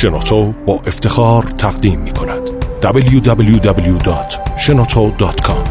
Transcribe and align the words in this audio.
شنوتو 0.00 0.52
با 0.66 0.74
افتخار 0.74 1.42
تقدیم 1.42 2.00
می 2.00 2.12
کند. 2.12 2.48
www.shenoto.com 2.82 5.68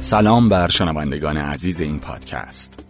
سلام 0.00 0.48
بر 0.48 0.68
شنوندگان 0.68 1.36
عزیز 1.36 1.80
این 1.80 2.00
پادکست. 2.00 2.84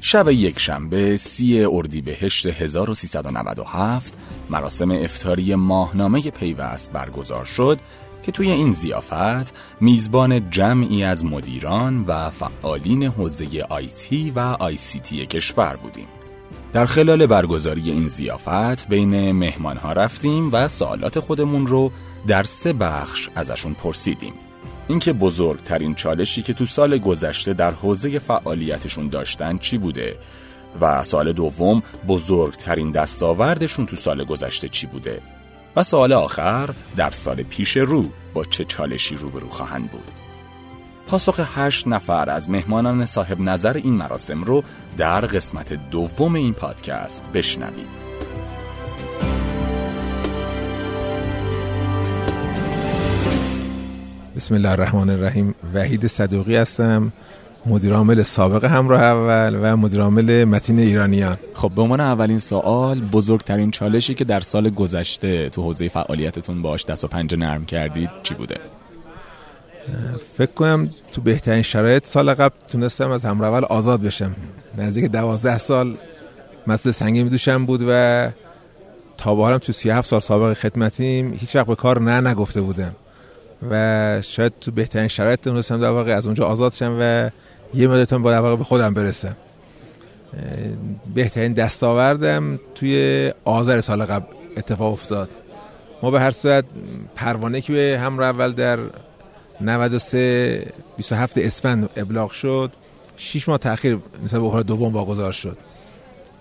شب 0.00 0.28
یک 0.28 0.58
شنبه 0.58 1.16
سی 1.16 1.64
اردیبهشت 1.64 2.46
1397 2.46 4.14
مراسم 4.50 4.90
افتاری 4.90 5.54
ماهنامه 5.54 6.20
پیوست 6.30 6.92
برگزار 6.92 7.44
شد 7.44 7.78
که 8.22 8.32
توی 8.32 8.50
این 8.50 8.72
زیافت 8.72 9.54
میزبان 9.80 10.50
جمعی 10.50 11.04
از 11.04 11.24
مدیران 11.24 12.04
و 12.06 12.30
فعالین 12.30 13.02
حوزه 13.02 13.46
آیتی 13.68 14.30
و 14.30 14.38
آیسیتی 14.38 15.26
کشور 15.26 15.76
بودیم. 15.76 16.06
در 16.72 16.86
خلال 16.86 17.26
برگزاری 17.26 17.90
این 17.90 18.08
زیافت 18.08 18.88
بین 18.88 19.32
مهمانها 19.32 19.92
رفتیم 19.92 20.52
و 20.52 20.68
سوالات 20.68 21.20
خودمون 21.20 21.66
رو 21.66 21.92
در 22.26 22.42
سه 22.42 22.72
بخش 22.72 23.28
ازشون 23.34 23.74
پرسیدیم. 23.74 24.34
اینکه 24.88 25.12
بزرگترین 25.12 25.94
چالشی 25.94 26.42
که 26.42 26.52
تو 26.52 26.66
سال 26.66 26.98
گذشته 26.98 27.54
در 27.54 27.70
حوزه 27.70 28.18
فعالیتشون 28.18 29.08
داشتن 29.08 29.58
چی 29.58 29.78
بوده؟ 29.78 30.16
و 30.80 31.04
سال 31.04 31.32
دوم 31.32 31.82
بزرگترین 32.08 32.90
دستاوردشون 32.90 33.86
تو 33.86 33.96
سال 33.96 34.24
گذشته 34.24 34.68
چی 34.68 34.86
بوده؟ 34.86 35.20
و 35.76 35.82
سال 35.82 36.12
آخر 36.12 36.70
در 36.96 37.10
سال 37.10 37.42
پیش 37.42 37.76
رو 37.76 38.04
با 38.34 38.44
چه 38.44 38.64
چالشی 38.64 39.16
روبرو 39.16 39.48
خواهند 39.48 39.90
بود؟ 39.90 40.10
پاسخ 41.06 41.40
هشت 41.54 41.86
نفر 41.86 42.30
از 42.30 42.50
مهمانان 42.50 43.06
صاحب 43.06 43.40
نظر 43.40 43.76
این 43.76 43.94
مراسم 43.94 44.44
رو 44.44 44.62
در 44.96 45.20
قسمت 45.20 45.90
دوم 45.90 46.34
این 46.34 46.54
پادکست 46.54 47.24
بشنوید. 47.34 48.10
بسم 54.36 54.54
الله 54.54 54.70
الرحمن 54.70 55.10
الرحیم. 55.10 55.54
وحید 55.74 56.06
صدوقی 56.06 56.56
هستم. 56.56 57.12
مدیر 57.66 57.92
عامل 57.92 58.22
سابق 58.22 58.64
همراه 58.64 59.02
اول 59.02 59.58
و 59.62 59.76
مدیر 59.76 60.00
عامل 60.00 60.44
متین 60.44 60.78
ایرانیان. 60.78 61.36
خب 61.54 61.72
به 61.76 61.82
عنوان 61.82 62.00
اولین 62.00 62.38
سوال 62.38 63.00
بزرگترین 63.00 63.70
چالشی 63.70 64.14
که 64.14 64.24
در 64.24 64.40
سال 64.40 64.70
گذشته 64.70 65.48
تو 65.48 65.62
حوزه 65.62 65.88
فعالیتتون 65.88 66.62
باش 66.62 66.86
دست 66.86 67.04
و 67.04 67.06
پنجه 67.06 67.36
نرم 67.36 67.64
کردید 67.64 68.10
چی 68.22 68.34
بوده؟ 68.34 68.56
فکر 70.36 70.52
کنم 70.52 70.90
تو 71.12 71.20
بهترین 71.20 71.62
شرایط 71.62 72.06
سال 72.06 72.34
قبل 72.34 72.54
تونستم 72.68 73.10
از 73.10 73.24
همراه 73.24 73.50
اول 73.50 73.64
آزاد 73.64 74.02
بشم. 74.02 74.34
نزدیک 74.78 75.04
دوازده 75.04 75.58
سال 75.58 75.96
مثل 76.66 76.90
سنگی 76.90 77.22
میدوشم 77.22 77.66
بود 77.66 77.84
و 77.88 78.28
تا 79.16 79.34
به 79.34 79.58
تو 79.58 79.72
37 79.72 80.08
سال 80.08 80.20
سابق 80.20 80.52
خدمتیم 80.52 81.32
هیچ 81.32 81.56
وقت 81.56 81.66
به 81.66 81.74
کار 81.74 82.00
نه 82.00 82.30
نگفته 82.30 82.60
بودم. 82.60 82.96
و 83.70 84.22
شاید 84.22 84.52
تو 84.60 84.70
بهترین 84.70 85.08
شرایط 85.08 85.40
تونستم 85.40 85.80
در 85.80 85.90
واقع 85.90 86.16
از 86.16 86.26
اونجا 86.26 86.46
آزاد 86.46 86.72
شم 86.72 86.96
و 87.00 87.30
یه 87.74 87.88
مدتون 87.88 88.22
با 88.22 88.56
به 88.56 88.64
خودم 88.64 88.94
برسم. 88.94 89.36
بهترین 91.14 91.52
دستاوردم 91.52 92.60
توی 92.74 93.32
آذر 93.44 93.80
سال 93.80 94.04
قبل 94.04 94.26
اتفاق 94.56 94.92
افتاد. 94.92 95.28
ما 96.02 96.10
به 96.10 96.20
هر 96.20 96.30
صورت 96.30 96.64
پروانه 97.16 97.60
که 97.60 97.72
به 97.72 97.98
همراه 98.02 98.28
اول 98.28 98.52
در 98.52 98.78
93 99.60 100.66
27 100.96 101.38
اسفند 101.38 101.90
ابلاغ 101.96 102.30
شد 102.30 102.72
6 103.16 103.48
ماه 103.48 103.58
تاخیر 103.58 103.98
نسبت 104.24 104.40
به 104.40 104.62
دوم 104.62 104.92
واگذار 104.92 105.32
شد. 105.32 105.58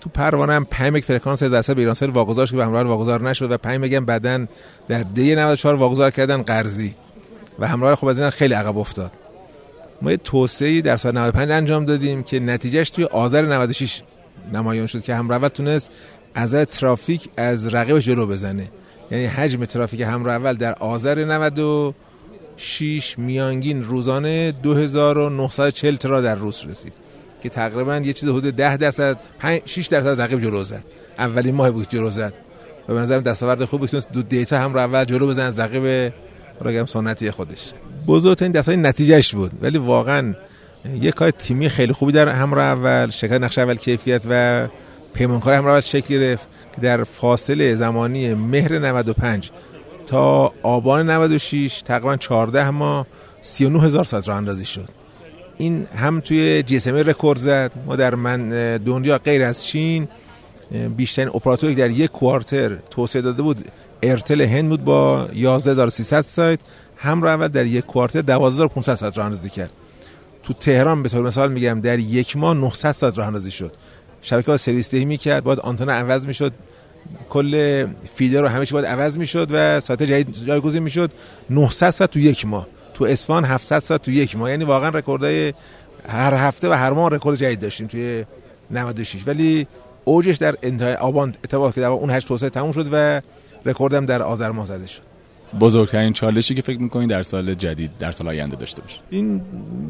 تو 0.01 0.09
پروانه 0.09 0.53
هم 0.53 0.65
5 0.65 0.93
مگ 0.93 1.03
فرکانس 1.03 1.43
از 1.43 1.51
درصد 1.51 1.75
به 1.75 1.81
ایرانسل 1.81 2.09
واگذار 2.09 2.45
شد 2.45 2.51
که 2.51 2.57
به 2.57 2.65
همراه 2.65 2.83
واگذار 2.83 3.29
نشد 3.29 3.51
و 3.51 3.57
5 3.57 3.79
مگ 3.79 3.99
بعدن 3.99 4.47
در 4.87 5.03
دی 5.03 5.35
94 5.35 5.75
واگذار 5.75 6.11
کردن 6.11 6.41
قرضی. 6.41 6.95
و 7.59 7.67
همراه 7.67 7.95
خب 7.95 8.07
از 8.07 8.19
این 8.19 8.29
خیلی 8.29 8.53
عقب 8.53 8.77
افتاد. 8.77 9.11
ما 10.01 10.11
یه 10.11 10.17
توسعه 10.17 10.81
در 10.81 10.97
سال 10.97 11.17
95 11.17 11.51
انجام 11.51 11.85
دادیم 11.85 12.23
که 12.23 12.39
نتیجهش 12.39 12.89
توی 12.89 13.03
آذر 13.03 13.41
96 13.41 14.01
نمایان 14.53 14.87
شد 14.87 15.03
که 15.03 15.15
همراه 15.15 15.37
اول 15.37 15.47
تونست 15.47 15.91
از 16.35 16.53
ترافیک 16.53 17.29
از 17.37 17.67
رقیب 17.67 17.99
جلو 17.99 18.25
بزنه. 18.25 18.67
یعنی 19.11 19.25
حجم 19.25 19.65
ترافیک 19.65 20.01
همراه 20.01 20.35
اول 20.35 20.53
در 20.53 20.73
آذر 20.73 21.25
96 21.25 23.19
میانگین 23.19 23.83
روزانه 23.83 24.51
2940 24.51 25.95
ترا 25.95 26.21
در 26.21 26.35
روز 26.35 26.65
رسید 26.65 26.93
که 27.43 27.49
تقریبا 27.49 27.97
یه 27.97 28.13
چیز 28.13 28.29
حدود 28.29 28.55
10 28.55 28.77
درصد 28.77 29.19
5 29.39 29.61
6 29.65 29.87
درصد 29.87 30.21
رقیب 30.21 30.41
جلو 30.41 30.63
زد. 30.63 30.83
اولین 31.17 31.55
ماه 31.55 31.71
بود 31.71 31.89
جلو 31.89 32.11
زد. 32.11 32.33
و 32.87 32.93
به 32.93 32.99
نظرم 32.99 33.21
دستاورد 33.21 33.65
خوبی 33.65 33.87
تونست 33.87 34.11
دو 34.11 34.21
دیتا 34.21 34.57
هم 34.57 34.73
رو 34.73 34.79
اول 34.79 35.05
جلو 35.05 35.27
بزن 35.27 35.45
از 35.45 35.59
رقیب 35.59 36.13
راگم 36.61 36.85
سنتی 36.85 37.31
خودش. 37.31 37.73
بزرگترین 38.09 38.51
دستای 38.51 38.77
نتیجهش 38.77 39.35
بود. 39.35 39.51
ولی 39.61 39.77
واقعا 39.77 40.33
یک 41.01 41.13
کار 41.13 41.31
تیمی 41.31 41.69
خیلی 41.69 41.93
خوبی 41.93 42.11
در 42.11 42.29
همراه 42.29 42.65
اول 42.65 43.09
شرکت 43.11 43.41
نقش 43.41 43.57
اول 43.57 43.75
کیفیت 43.75 44.21
و 44.29 44.67
پیمانکار 45.13 45.53
همراه 45.53 45.71
اول 45.71 45.81
شکل 45.81 46.13
گرفت 46.13 46.47
که 46.75 46.81
در 46.81 47.03
فاصله 47.03 47.75
زمانی 47.75 48.33
مهر 48.33 48.79
95 48.79 49.51
تا 50.07 50.51
آبان 50.63 51.09
96 51.09 51.81
تقریبا 51.85 52.17
14 52.17 52.69
ماه 52.69 53.07
39 53.41 53.81
هزار 53.81 54.05
ساعت 54.05 54.27
راه 54.27 54.37
اندازی 54.37 54.65
شد. 54.65 54.89
این 55.57 55.87
هم 55.95 56.19
توی 56.19 56.63
جی 56.63 56.91
رکورد 56.91 57.39
زد. 57.39 57.71
ما 57.85 57.95
در 57.95 58.15
من 58.15 58.49
دنیا 58.77 59.17
غیر 59.17 59.43
از 59.43 59.65
چین 59.65 60.07
بیشترین 60.97 61.27
اپراتوری 61.27 61.75
در 61.75 61.89
یک 61.89 62.11
quarter 62.11 62.75
توسعه 62.89 63.21
داده 63.21 63.41
بود 63.41 63.71
ایرتل 64.03 64.41
هند 64.41 64.69
بود 64.69 64.83
با 64.83 65.25
11300 65.25 66.25
سایت. 66.27 66.59
هم 67.01 67.21
رو 67.21 67.27
اول 67.27 67.47
در 67.47 67.65
یک 67.65 67.85
quarter 67.85 68.21
12500 68.21 68.95
ساعت 68.95 69.17
راه 69.17 69.25
اندازی 69.25 69.49
کرد. 69.49 69.69
تو 70.43 70.53
تهران 70.53 71.03
به 71.03 71.09
طور 71.09 71.27
مثال 71.27 71.51
میگم 71.51 71.81
در 71.81 71.99
یک 71.99 72.37
ماه 72.37 72.53
900 72.53 72.91
ساعت 72.91 73.17
راه 73.17 73.27
اندازی 73.27 73.51
شد. 73.51 73.73
شبکه 74.21 74.57
سرویس 74.57 74.91
دهی 74.91 75.05
می‌کرد 75.05 75.43
باید 75.43 75.59
آنتن 75.59 75.89
عوض 75.89 76.25
می‌شد. 76.25 76.53
کل 77.29 77.85
feeder 78.15 78.41
رو 78.41 78.47
همه 78.47 78.65
چی 78.65 78.73
باید 78.73 78.85
عوض 78.85 79.17
می‌شد 79.17 79.47
و 79.51 79.79
ساعت 79.79 80.03
جدید 80.03 80.33
جایگزین 80.45 80.83
می‌شد. 80.83 81.11
900 81.49 81.89
ساعت 81.89 82.11
تو 82.11 82.19
یک 82.19 82.45
ماه. 82.45 82.67
تو 82.93 83.05
اصفهان 83.05 83.45
700 83.45 83.79
ساعت 83.79 84.01
تو 84.01 84.11
یک 84.11 84.35
ماه. 84.35 84.49
یعنی 84.49 84.63
واقعا 84.63 84.89
رکوردهای 84.89 85.53
هر 86.07 86.33
هفته 86.33 86.69
و 86.69 86.73
هر 86.73 86.91
ماه 86.91 87.11
رکورد 87.11 87.37
جدید 87.37 87.59
داشتیم 87.59 87.87
توی 87.87 88.25
96 88.71 89.23
ولی 89.25 89.67
اوجش 90.05 90.37
در 90.37 90.55
انتهای 90.63 90.93
آبان 90.93 91.35
اتفاق 91.43 91.73
که 91.73 91.81
در 91.81 91.87
اون 91.87 92.09
هشت 92.09 92.27
توسعه 92.27 92.49
تموم 92.49 92.71
شد 92.71 92.89
و 92.91 93.21
رکوردم 93.65 94.05
در 94.05 94.21
آذر 94.21 94.51
ماه 94.51 94.65
زده 94.65 94.87
شد. 94.87 95.08
بزرگترین 95.59 96.13
چالشی 96.13 96.55
که 96.55 96.61
فکر 96.61 96.81
می‌کنید 96.81 97.09
در 97.09 97.23
سال 97.23 97.53
جدید 97.53 97.91
در 97.99 98.11
سال 98.11 98.27
آینده 98.27 98.55
داشته 98.55 98.81
باشه؟ 98.81 98.99
این 99.09 99.41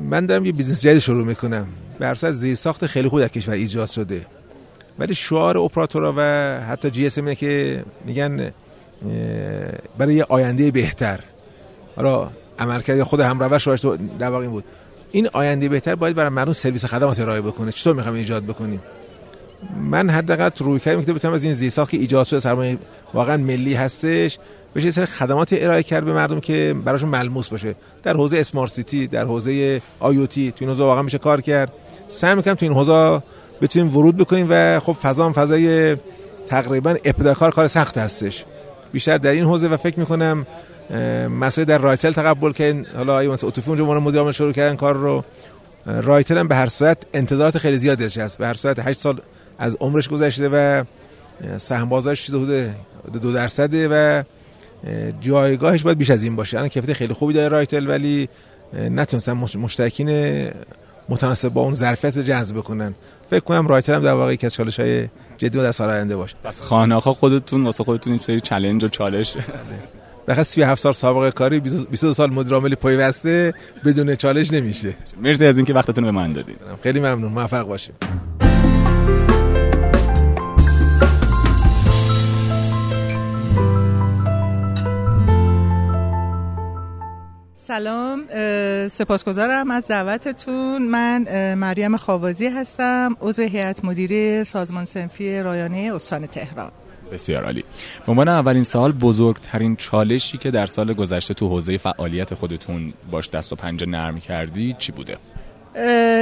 من 0.09 0.25
دارم 0.25 0.45
یه 0.45 0.51
بیزنس 0.51 0.81
جدید 0.81 0.99
شروع 0.99 1.25
می‌کنم. 1.25 1.67
بر 1.99 2.11
اساس 2.11 2.35
زیر 2.35 2.55
ساخت 2.55 2.85
خیلی 2.85 3.09
خوب 3.09 3.19
در 3.19 3.27
کشور 3.27 3.53
ایجاد 3.53 3.89
شده. 3.89 4.25
ولی 4.99 5.15
شعار 5.15 5.57
اپراتورها 5.57 6.13
و 6.17 6.21
حتی 6.69 6.89
جی 6.89 7.05
اس 7.05 7.17
اینه 7.17 7.35
که 7.35 7.83
میگن 8.05 8.51
برای 9.97 10.15
یه 10.15 10.25
آینده 10.29 10.71
بهتر. 10.71 11.19
حالا 11.95 12.29
عملکرد 12.59 13.03
خود 13.03 13.19
همراه 13.19 13.57
شوهرش 13.57 13.85
در 14.19 14.29
واقع 14.29 14.47
بود. 14.47 14.63
این 15.11 15.29
آینده 15.33 15.69
بهتر 15.69 15.95
باید 15.95 16.15
برای 16.15 16.29
مردم 16.29 16.53
سرویس 16.53 16.85
خدمات 16.85 17.19
ارائه 17.19 17.41
بکنه. 17.41 17.71
چطور 17.71 17.95
می‌خوام 17.95 18.15
ایجاد 18.15 18.45
بکنیم؟ 18.45 18.81
من 19.81 20.09
حداقل 20.09 20.49
روی 20.59 20.79
کردم 20.79 21.03
که 21.03 21.13
بتونم 21.13 21.33
از 21.33 21.43
این 21.43 21.53
زیرساخت 21.53 21.91
که 21.91 21.97
ایجاد 21.97 22.25
شده. 22.25 22.39
سرمایه 22.39 22.77
واقعا 23.13 23.37
ملی 23.37 23.73
هستش. 23.73 24.39
بشه 24.75 24.91
سر 24.91 25.05
خدمات 25.05 25.49
ارائه 25.51 25.83
کرد 25.83 26.05
به 26.05 26.13
مردم 26.13 26.39
که 26.39 26.75
براشون 26.85 27.09
ملموس 27.09 27.49
باشه. 27.49 27.75
در 28.03 28.13
حوزه 28.13 28.37
اسمارت 28.37 28.71
سیتی 28.71 29.07
در 29.07 29.23
حوزه 29.23 29.81
آی 29.99 30.27
تو 30.27 30.39
این 30.59 30.69
حوزه 30.69 30.83
واقعا 30.83 31.01
میشه 31.01 31.17
کار 31.17 31.41
کرد. 31.41 31.71
سعی 32.07 32.35
می‌کنم 32.35 32.53
تو 32.53 32.65
این 32.65 32.73
حوزه 32.73 33.23
بتونیم 33.61 33.97
ورود 33.97 34.17
بکنیم 34.17 34.47
و 34.49 34.79
خب 34.79 34.93
فضا 34.93 35.25
هم 35.25 35.33
فضای 35.33 35.97
تقریبا 36.47 36.89
ابتداکار 36.89 37.51
کار 37.51 37.67
سخت 37.67 37.97
هستش. 37.97 38.45
بیشتر 38.91 39.17
در 39.17 39.31
این 39.31 39.43
حوزه 39.43 39.67
و 39.67 39.77
فکر 39.77 39.99
می‌کنم 39.99 40.47
مسئله 41.39 41.65
در 41.65 41.77
رایتل 41.77 42.11
تقبل 42.11 42.51
که 42.51 42.85
حالا 42.95 43.19
مثلا 43.19 43.49
اتوفی 43.49 43.69
اونجا 43.69 43.85
ما 43.85 43.99
مدیر 43.99 44.31
شروع 44.31 44.51
کردن 44.51 44.75
کار 44.75 44.95
رو 44.95 45.23
رایتل 45.85 46.37
هم 46.37 46.47
به 46.47 46.55
هر 46.55 46.67
صورت 46.67 46.97
انتظارات 47.13 47.57
خیلی 47.57 47.77
زیادی 47.77 48.21
هست 48.21 48.37
به 48.37 48.47
هر 48.47 48.53
صورت 48.53 48.79
8 48.79 48.99
سال 48.99 49.21
از 49.59 49.77
عمرش 49.79 50.09
گذشته 50.09 50.49
و 50.49 50.83
سهم 51.57 51.89
بازارش 51.89 52.25
چیز 52.25 52.35
حدود 52.35 52.75
دو 53.21 53.33
درصده 53.33 53.87
و 53.91 54.23
جایگاهش 55.21 55.83
باید 55.83 55.97
بیش 55.97 56.09
از 56.09 56.23
این 56.23 56.35
باشه. 56.35 56.57
الان 56.57 56.69
کیفیت 56.69 56.93
خیلی 56.93 57.13
خوبی 57.13 57.33
داره 57.33 57.47
رایتل 57.47 57.87
ولی 57.87 58.29
نتونستن 58.73 59.33
مشترکین 59.33 60.49
متناسب 61.09 61.49
با 61.49 61.61
اون 61.61 61.73
ظرفیت 61.73 62.17
جذب 62.17 62.55
بکنن. 62.55 62.95
فکر 63.29 63.39
کنم 63.39 63.67
رایتل 63.67 63.93
هم 63.93 64.01
در 64.01 64.13
واقع 64.13 64.33
یکی 64.33 64.45
از 64.45 64.53
چالش 64.53 64.79
های 64.79 65.07
جدی 65.37 65.59
و 65.59 65.63
در 65.63 65.71
سال 65.71 65.89
آینده 65.89 66.15
باشه. 66.15 66.35
پس 66.43 66.61
خانه 66.61 66.99
خودتون 66.99 67.63
واسه 67.63 67.83
خودتون 67.83 68.13
این 68.13 68.19
سری 68.19 68.41
چالش 68.41 68.83
و 68.83 68.87
چالش. 68.87 69.37
بخاطر 70.27 70.43
37 70.43 70.81
سال 70.81 70.93
سابقه 70.93 71.31
کاری 71.31 71.59
22 71.59 72.13
سال 72.13 72.29
مدیر 72.29 72.53
عامل 72.53 72.75
پیوسته 72.75 73.53
بدون 73.85 74.15
چالش 74.15 74.53
نمیشه. 74.53 74.93
مرسی 75.21 75.45
از 75.45 75.57
اینکه 75.57 75.73
وقتتون 75.73 76.03
به 76.03 76.11
من 76.11 76.33
دادید. 76.33 76.57
خیلی 76.83 76.99
ممنون. 76.99 77.31
موفق 77.31 77.67
باشیم. 77.67 77.95
سلام 87.69 88.23
سپاسگزارم 88.87 89.71
از 89.71 89.87
دعوتتون. 89.87 90.81
من 90.81 91.53
مریم 91.53 91.97
خاوازی 91.97 92.47
هستم 92.47 93.15
عضو 93.21 93.41
هیئت 93.41 93.85
مدیره 93.85 94.43
سازمان 94.43 94.85
سنفی 94.85 95.39
رایانه 95.39 95.91
استان 95.95 96.27
تهران. 96.27 96.71
بسیار 97.11 97.43
عالی. 97.43 97.63
به 98.05 98.11
عنوان 98.11 98.27
اولین 98.27 98.63
سال 98.63 98.91
بزرگترین 98.91 99.75
چالشی 99.75 100.37
که 100.37 100.51
در 100.51 100.65
سال 100.65 100.93
گذشته 100.93 101.33
تو 101.33 101.47
حوزه 101.47 101.77
فعالیت 101.77 102.33
خودتون 102.33 102.93
باش 103.11 103.29
دست 103.29 103.53
و 103.53 103.55
پنجه 103.55 103.85
نرم 103.85 104.19
کردی 104.19 104.75
چی 104.77 104.91
بوده؟ 104.91 105.17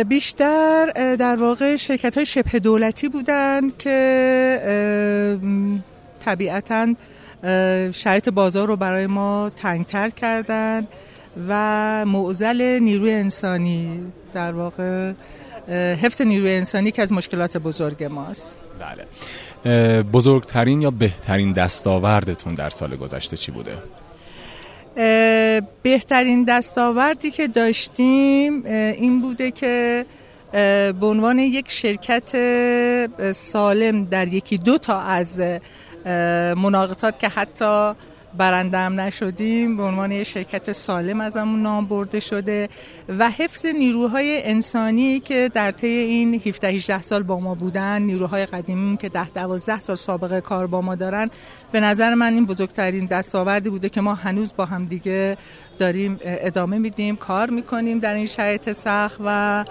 بیشتر 0.03 0.85
در 1.19 1.35
واقع 1.35 1.75
شرکت 1.75 2.15
های 2.15 2.25
شبه 2.25 2.59
دولتی 2.59 3.09
بودن 3.09 3.69
که 3.69 5.39
طبیعتا 6.25 6.93
شرایط 7.91 8.29
بازار 8.29 8.67
رو 8.67 8.75
برای 8.75 9.07
ما 9.07 9.51
تنگتر 9.55 10.09
کردن. 10.09 10.87
و 11.49 12.05
معزل 12.05 12.79
نیروی 12.79 13.11
انسانی 13.11 13.99
در 14.33 14.51
واقع 14.51 15.13
حفظ 16.01 16.21
نیروی 16.21 16.55
انسانی 16.55 16.91
که 16.91 17.01
از 17.01 17.13
مشکلات 17.13 17.57
بزرگ 17.57 18.03
ماست 18.03 18.57
بله 18.79 20.03
بزرگترین 20.03 20.81
یا 20.81 20.91
بهترین 20.91 21.53
دستاوردتون 21.53 22.53
در 22.53 22.69
سال 22.69 22.95
گذشته 22.95 23.37
چی 23.37 23.51
بوده؟ 23.51 23.77
بهترین 25.83 26.43
دستاوردی 26.43 27.31
که 27.31 27.47
داشتیم 27.47 28.65
این 28.65 29.21
بوده 29.21 29.51
که 29.51 30.05
به 30.99 31.05
عنوان 31.05 31.39
یک 31.39 31.71
شرکت 31.71 32.31
سالم 33.33 34.05
در 34.05 34.27
یکی 34.27 34.57
دو 34.57 34.77
تا 34.77 34.99
از 34.99 35.41
مناقصات 36.55 37.19
که 37.19 37.29
حتی 37.29 37.93
برنده 38.37 38.77
هم 38.77 38.99
نشدیم 38.99 39.77
به 39.77 39.83
عنوان 39.83 40.11
یک 40.11 40.23
شرکت 40.23 40.71
سالم 40.71 41.21
ازمون 41.21 41.61
نام 41.61 41.85
برده 41.85 42.19
شده 42.19 42.69
و 43.19 43.29
حفظ 43.29 43.65
نیروهای 43.65 44.41
انسانی 44.43 45.19
که 45.19 45.49
در 45.53 45.71
طی 45.71 45.87
این 45.87 46.41
17 46.45 46.67
18 46.67 47.01
سال 47.01 47.23
با 47.23 47.39
ما 47.39 47.55
بودن 47.55 48.01
نیروهای 48.01 48.45
قدیمی 48.45 48.97
که 48.97 49.09
10 49.09 49.29
12 49.29 49.81
سال 49.81 49.95
سابقه 49.95 50.41
کار 50.41 50.67
با 50.67 50.81
ما 50.81 50.95
دارن 50.95 51.29
به 51.71 51.79
نظر 51.79 52.13
من 52.13 52.33
این 52.33 52.45
بزرگترین 52.45 53.05
دستاوردی 53.05 53.69
بوده 53.69 53.89
که 53.89 54.01
ما 54.01 54.13
هنوز 54.13 54.53
با 54.57 54.65
هم 54.65 54.85
دیگه 54.85 55.37
داریم 55.79 56.19
ادامه 56.21 56.77
میدیم 56.77 57.15
کار 57.15 57.49
می‌کنیم 57.49 57.99
در 57.99 58.13
این 58.13 58.25
شرایط 58.25 58.71
سخت 58.71 59.17
و 59.25 59.65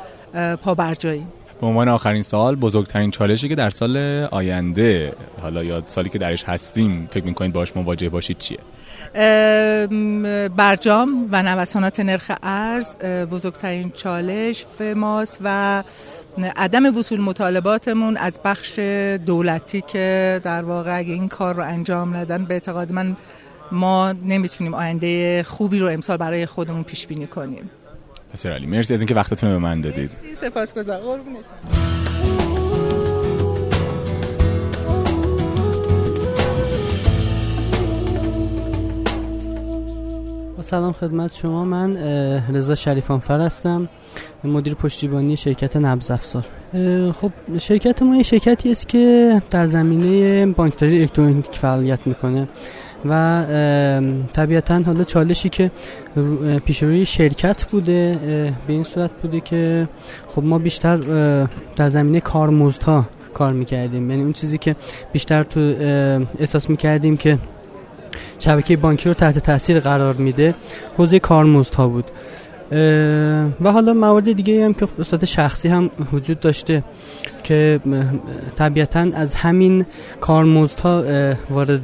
پابرجاییم. 0.62 1.32
به 1.60 1.66
عنوان 1.66 1.88
آخرین 1.88 2.22
سال 2.22 2.56
بزرگترین 2.56 3.10
چالشی 3.10 3.48
که 3.48 3.54
در 3.54 3.70
سال 3.70 3.96
آینده 4.30 5.12
حالا 5.42 5.64
یا 5.64 5.82
سالی 5.86 6.08
که 6.08 6.18
درش 6.18 6.44
هستیم 6.44 7.08
فکر 7.10 7.24
می‌کنید 7.24 7.52
باش 7.52 7.76
مواجه 7.76 8.08
باشید 8.08 8.38
چیه؟ 8.38 8.58
برجام 10.56 11.28
و 11.32 11.42
نوسانات 11.42 12.00
نرخ 12.00 12.30
ارز 12.42 12.96
بزرگترین 13.30 13.90
چالش 13.90 14.66
ماست 14.96 15.38
و 15.44 15.82
عدم 16.56 16.98
وصول 16.98 17.20
مطالباتمون 17.20 18.16
از 18.16 18.40
بخش 18.44 18.78
دولتی 19.26 19.80
که 19.80 20.40
در 20.44 20.62
واقع 20.62 20.98
اگه 20.98 21.12
این 21.12 21.28
کار 21.28 21.54
رو 21.54 21.62
انجام 21.62 22.16
ندن 22.16 22.44
به 22.44 22.54
اعتقاد 22.54 22.92
من 22.92 23.16
ما 23.72 24.12
نمی‌تونیم 24.12 24.74
آینده 24.74 25.42
خوبی 25.42 25.78
رو 25.78 25.86
امسال 25.86 26.16
برای 26.16 26.46
خودمون 26.46 26.82
پیش 26.82 27.06
بینی 27.06 27.26
کنیم 27.26 27.70
بسیار 28.36 28.54
علی. 28.54 28.66
مرسی 28.66 28.94
از 28.94 29.00
اینکه 29.00 29.14
وقتتون 29.14 29.50
به 29.50 29.58
من 29.58 29.80
دادید. 29.80 30.10
مرسی 30.24 30.34
سپاسگزارم. 30.34 31.00
قربونت 31.00 31.44
سلام 40.60 40.92
خدمت 40.92 41.34
شما. 41.34 41.64
من 41.64 41.96
رضا 42.54 42.74
شریفانفر 42.74 43.40
هستم. 43.40 43.88
مدیر 44.44 44.74
پشتیبانی 44.74 45.36
شرکت 45.36 45.76
نبض 45.76 46.10
افزار. 46.10 46.44
خب 47.12 47.32
شرکت 47.58 48.02
ما 48.02 48.16
یه 48.16 48.22
شرکتی 48.22 48.72
است 48.72 48.88
که 48.88 49.42
در 49.50 49.66
زمینه 49.66 50.46
بانکداری 50.46 51.00
الکترونیک 51.00 51.46
فعالیت 51.52 52.06
می‌کنه. 52.06 52.48
و 53.10 53.44
طبیعتا 54.32 54.82
حالا 54.86 55.04
چالشی 55.04 55.48
که 55.48 55.70
پیش 56.64 56.82
روی 56.82 57.04
شرکت 57.04 57.64
بوده 57.64 58.18
به 58.66 58.72
این 58.72 58.84
صورت 58.84 59.10
بوده 59.22 59.40
که 59.40 59.88
خب 60.28 60.44
ما 60.44 60.58
بیشتر 60.58 60.96
در 61.76 61.90
زمینه 61.90 62.20
کارمزدها 62.20 63.04
کار 63.34 63.52
می‌کردیم. 63.52 64.10
یعنی 64.10 64.22
اون 64.22 64.32
چیزی 64.32 64.58
که 64.58 64.76
بیشتر 65.12 65.42
تو 65.42 65.60
احساس 66.38 66.70
می‌کردیم 66.70 67.16
که 67.16 67.38
شبکه 68.38 68.76
بانکی 68.76 69.08
رو 69.08 69.14
تحت 69.14 69.38
تاثیر 69.38 69.80
قرار 69.80 70.14
میده 70.14 70.54
حوزه 70.96 71.18
کارمزدها 71.18 71.88
بود. 71.88 72.04
و 73.60 73.72
حالا 73.72 73.94
موارد 73.94 74.32
دیگه 74.32 74.64
هم 74.64 74.74
که 74.74 74.88
به 75.20 75.26
شخصی 75.26 75.68
هم 75.68 75.90
وجود 76.12 76.40
داشته 76.40 76.82
که 77.44 77.80
طبیعتا 78.56 79.06
از 79.14 79.34
همین 79.34 79.86
کارمزدها 80.20 81.04
وارد 81.50 81.82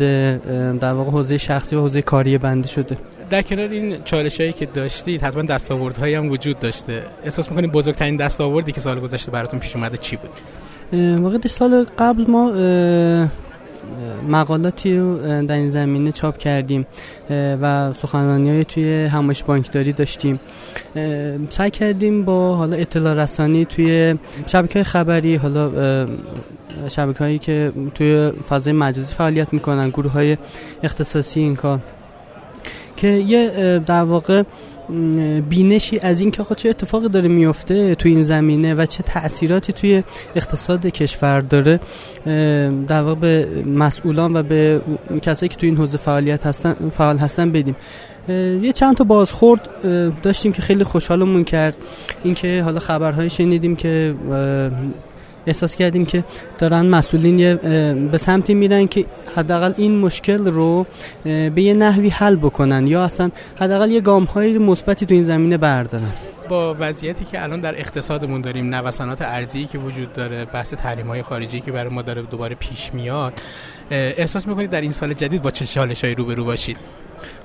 در 0.79 0.93
واقع 0.93 1.11
حوزه 1.11 1.39
شخصی 1.39 1.77
و 1.77 1.81
حوزه 1.81 2.03
کاری 2.03 2.39
بنده 2.39 2.69
شده. 2.69 2.97
در 3.31 3.43
کنار 3.43 3.69
این 3.69 4.03
چالش 4.05 4.41
هایی 4.41 4.53
که 4.53 4.67
داشتید 4.67 5.23
حتما 5.23 5.43
دستاوردهایی 5.43 6.15
هم 6.15 6.31
وجود 6.31 6.59
داشته. 6.59 7.03
احساس 7.25 7.51
می‌کنید 7.51 7.73
بزرگترین 7.73 8.17
دستاوردی 8.17 8.73
که 8.73 8.81
سال 8.81 9.01
گذشته 9.01 9.31
براتون 9.31 9.61
پیش 9.61 9.77
اومده 9.77 9.97
چی 9.97 10.17
بود؟ 10.17 10.31
واقعا 11.23 11.39
سال 11.49 11.87
قبل 11.99 12.31
ما 12.31 12.53
مقالاتی 14.29 14.97
رو 14.97 15.19
در 15.47 15.55
این 15.55 15.71
زمینه 15.71 16.13
چاپ 16.13 16.39
کردیم 16.39 16.87
و 17.31 17.93
سخنرانی 17.93 18.51
های 18.51 18.65
توی 18.65 19.05
همایش 19.05 19.45
بانکداری 19.45 19.93
داشتیم. 19.93 20.41
سعی 21.51 21.71
کردیم 21.71 22.25
با 22.25 22.55
حالا 22.55 22.77
اطلاع 22.77 23.15
رسانی 23.15 23.65
توی 23.65 24.15
شبکه 24.47 24.83
خبری 24.85 25.37
حالا 25.37 26.07
شبکه 26.89 27.19
هایی 27.19 27.39
که 27.39 27.73
توی 27.95 28.33
فضای 28.49 28.73
مجازی 28.73 29.15
فعالیت 29.15 29.53
می‌کنن 29.53 29.89
گروه 29.89 30.13
های 30.13 30.37
اختصاصی 30.83 31.41
این 31.41 31.57
کار 31.57 31.81
که 32.97 33.09
یه 33.09 33.79
در 33.87 34.03
واقع 34.03 34.43
بینشی 35.49 35.99
از 35.99 36.21
این 36.21 36.31
که 36.31 36.45
چه 36.57 36.69
اتفاقی 36.69 37.09
داره 37.09 37.29
میفته 37.29 37.95
توی 37.95 38.13
این 38.13 38.23
زمینه 38.23 38.75
و 38.75 38.87
چه 38.87 39.03
تأثیراتی 39.03 39.73
توی 39.73 40.03
اقتصاد 40.37 40.87
کشور 40.87 41.41
داره 41.41 41.81
در 42.89 43.03
واقع 43.03 43.15
به 43.15 43.49
مسئولان 43.67 44.37
و 44.37 44.43
به 44.43 44.81
کسایی 45.23 45.49
که 45.49 45.57
توی 45.57 45.69
این 45.69 45.79
حوزه 45.79 45.99
فعالیت 45.99 46.47
هستن 46.47 46.91
فعال 46.91 47.19
هستن 47.19 47.53
بدیم. 47.53 47.77
یه 48.63 48.73
چند 48.73 48.97
تا 48.97 49.05
بازخورد 49.05 49.69
داشتیم 50.23 50.53
که 50.53 50.63
خیلی 50.63 50.85
خوشحالمون 50.85 51.45
کرد. 51.45 51.77
اینکه 52.25 52.63
حالا 52.63 52.81
خبرهای 52.81 53.31
شنیدیم 53.31 53.77
که 53.77 54.15
احساس 55.47 55.75
کردیم 55.75 56.07
که 56.07 56.25
دارن 56.59 56.87
مسئولین 56.87 57.57
به 58.09 58.19
سمتی 58.19 58.55
میرن 58.55 58.87
که 58.87 59.05
حداقل 59.37 59.73
این 59.77 59.99
مشکل 59.99 60.47
رو 60.47 60.87
به 61.25 61.63
یه 61.63 61.75
نحوی 61.75 62.09
حل 62.09 62.37
بکنن 62.37 62.87
یا 62.87 63.05
اصلا 63.05 63.31
حداقل 63.57 63.91
یه 63.91 64.01
گام 64.01 64.25
های 64.25 64.59
مثبتی 64.59 65.07
تو 65.07 65.15
این 65.15 65.25
زمینه 65.25 65.57
بردارن. 65.57 66.13
با 66.49 66.77
وضعیتی 66.79 67.25
که 67.25 67.43
الان 67.43 67.61
در 67.61 67.81
اقتصادمون 67.81 68.41
داریم 68.41 68.75
نوسانات 68.75 69.23
ارزی 69.23 69.65
که 69.65 69.79
وجود 69.79 70.13
داره 70.13 70.45
بحث 70.45 70.75
تحریم 70.75 71.07
های 71.07 71.23
خارجی 71.23 71.61
که 71.61 71.73
برای 71.73 71.91
ما 71.95 72.03
داره 72.03 72.23
دوباره 72.23 72.55
پیش 72.55 72.95
میاد 72.95 73.33
احساس 73.91 74.47
می‌کنید 74.47 74.71
در 74.71 74.81
این 74.81 74.93
سال 74.93 75.13
جدید 75.13 75.43
با 75.43 75.51
چه 75.51 75.67
چالش 75.67 76.05
رو 76.05 76.15
روبرو 76.15 76.45
باشید؟ 76.45 76.77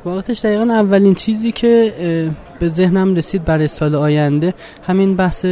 واقعتش 0.06 0.40
دقیقا 0.40 0.64
اولین 0.64 1.16
چیزی 1.16 1.52
که 1.52 1.94
به 2.60 2.68
ذهنم 2.68 3.16
رسید 3.16 3.46
برای 3.46 3.68
سال 3.68 3.96
آینده 3.96 4.54
همین 4.84 5.16
بحث 5.16 5.46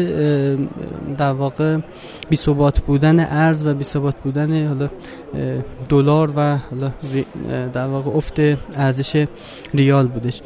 در 1.17 1.31
واقع 1.31 1.77
بیثبات 2.29 2.79
بودن 2.79 3.19
ارز 3.19 3.65
و 3.65 3.73
بیثبات 3.73 4.15
بودن 4.23 4.67
حالا 4.67 4.89
دلار 5.89 6.31
و 6.35 6.57
حالا 6.57 6.91
در 7.73 7.85
واقع 7.85 8.11
افت 8.17 8.39
ارزش 8.77 9.25
ریال 9.73 10.07
بودش. 10.07 10.41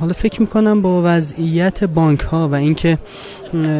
حالا 0.00 0.12
فکر 0.12 0.40
می‌کنم 0.40 0.82
با 0.82 1.02
وضعیت 1.04 1.84
بانک 1.84 2.20
ها 2.20 2.48
و 2.48 2.54
اینکه 2.54 2.98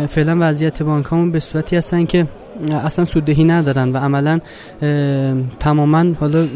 فعلا 0.08 0.36
وضعیت 0.40 0.82
بانک 0.82 1.06
ها 1.06 1.24
به 1.24 1.40
صورتی 1.40 1.76
هستن 1.76 2.04
که 2.04 2.26
اصلا 2.84 3.04
سوددهی 3.04 3.44
ندارن 3.44 3.92
و 3.92 3.96
عملا 3.96 4.40
تماما 5.60 6.04
حالا 6.20 6.46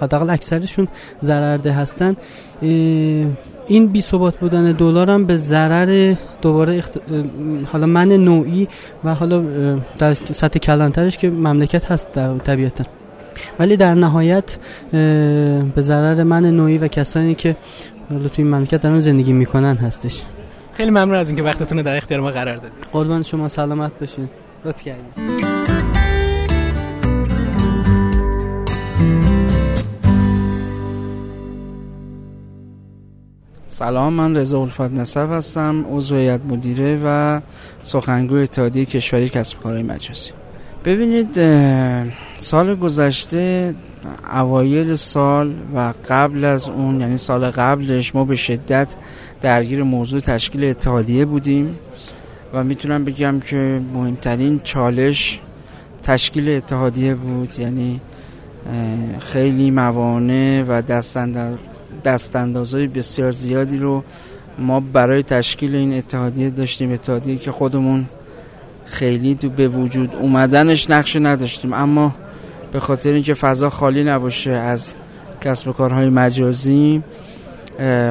حداقل 0.00 0.30
اکثرشون 0.30 0.88
ضررده 1.22 1.72
هستن. 1.72 2.16
این 3.66 3.86
بی 3.86 4.00
ثبات 4.00 4.36
بودن 4.36 4.72
دلار 4.72 5.10
هم 5.10 5.26
به 5.26 5.36
ضرر 5.36 6.14
دوباره 6.42 6.78
اخت... 6.78 6.92
حالا 7.72 7.86
من 7.86 8.08
نوعی 8.08 8.68
و 9.04 9.14
حالا 9.14 9.42
در 9.98 10.14
سطح 10.14 10.58
کلانترش 10.58 11.18
که 11.18 11.30
مملکت 11.30 11.90
هست 11.90 12.12
در 12.12 12.38
طبیعتا. 12.38 12.84
ولی 13.58 13.76
در 13.76 13.94
نهایت 13.94 14.56
به 15.74 15.80
ضرر 15.80 16.22
من 16.22 16.46
نوعی 16.46 16.78
و 16.78 16.88
کسانی 16.88 17.34
که 17.34 17.56
حالا 18.10 18.28
توی 18.28 18.44
این 18.44 18.54
مملکت 18.54 18.82
دارن 18.82 18.98
زندگی 18.98 19.32
می‌کنن 19.32 19.76
هستش. 19.76 20.22
خیلی 20.72 20.90
ممنون 20.90 21.14
از 21.14 21.28
اینکه 21.28 21.42
وقتتون 21.42 21.82
در 21.82 21.96
اختیار 21.96 22.20
ما 22.20 22.30
قرار 22.30 22.56
دادید. 22.56 22.86
قربان 22.92 23.22
شما 23.22 23.48
سلامت 23.48 23.92
باشید 24.00 24.28
لطف 24.64 24.82
کردید 24.82 25.53
سلام 33.74 34.12
من 34.12 34.36
رضا 34.36 34.60
الفت 34.60 34.80
نصب 34.80 35.32
هستم 35.32 35.84
عضو 35.90 36.16
هیئت 36.16 36.40
مدیره 36.44 37.00
و 37.04 37.40
سخنگوی 37.82 38.42
اتحادیه 38.42 38.84
کشوری 38.84 39.28
کسب 39.28 39.58
کارهای 39.58 39.82
مجازی 39.82 40.30
ببینید 40.84 41.34
سال 42.38 42.74
گذشته 42.74 43.74
اوایل 44.34 44.94
سال 44.94 45.54
و 45.74 45.92
قبل 46.08 46.44
از 46.44 46.68
اون 46.68 47.00
یعنی 47.00 47.16
سال 47.16 47.50
قبلش 47.50 48.14
ما 48.14 48.24
به 48.24 48.36
شدت 48.36 48.94
درگیر 49.42 49.82
موضوع 49.82 50.20
تشکیل 50.20 50.64
اتحادیه 50.64 51.24
بودیم 51.24 51.78
و 52.52 52.64
می‌تونم 52.64 53.04
بگم 53.04 53.40
که 53.40 53.80
مهمترین 53.94 54.60
چالش 54.64 55.40
تشکیل 56.02 56.48
اتحادیه 56.48 57.14
بود. 57.14 57.58
یعنی 57.58 58.00
خیلی 59.20 59.70
موانع 59.70 60.64
و 60.68 60.82
دستاندازهای 62.04 62.86
بسیار 62.86 63.32
زیادی 63.32 63.78
رو 63.78 64.04
ما 64.58 64.80
برای 64.80 65.22
تشکیل 65.22 65.74
این 65.74 65.94
اتحادیه 65.94 66.50
داشتیم 66.50 66.92
اتحادیه 66.92 67.36
که 67.36 67.50
خودمون 67.50 68.06
خیلی 68.84 69.34
تو 69.34 69.48
به 69.48 69.68
وجود 69.68 70.14
اومدنش 70.16 70.90
نقشه 70.90 71.18
نداشتیم. 71.18 71.72
اما 71.72 72.14
به 72.72 72.80
خاطر 72.80 73.12
اینکه 73.12 73.34
فضا 73.34 73.70
خالی 73.70 74.04
نباشه 74.04 74.50
از 74.50 74.94
کسب 75.40 75.68
و 75.68 75.72
کارهای 75.72 76.08
مجازی 76.08 77.02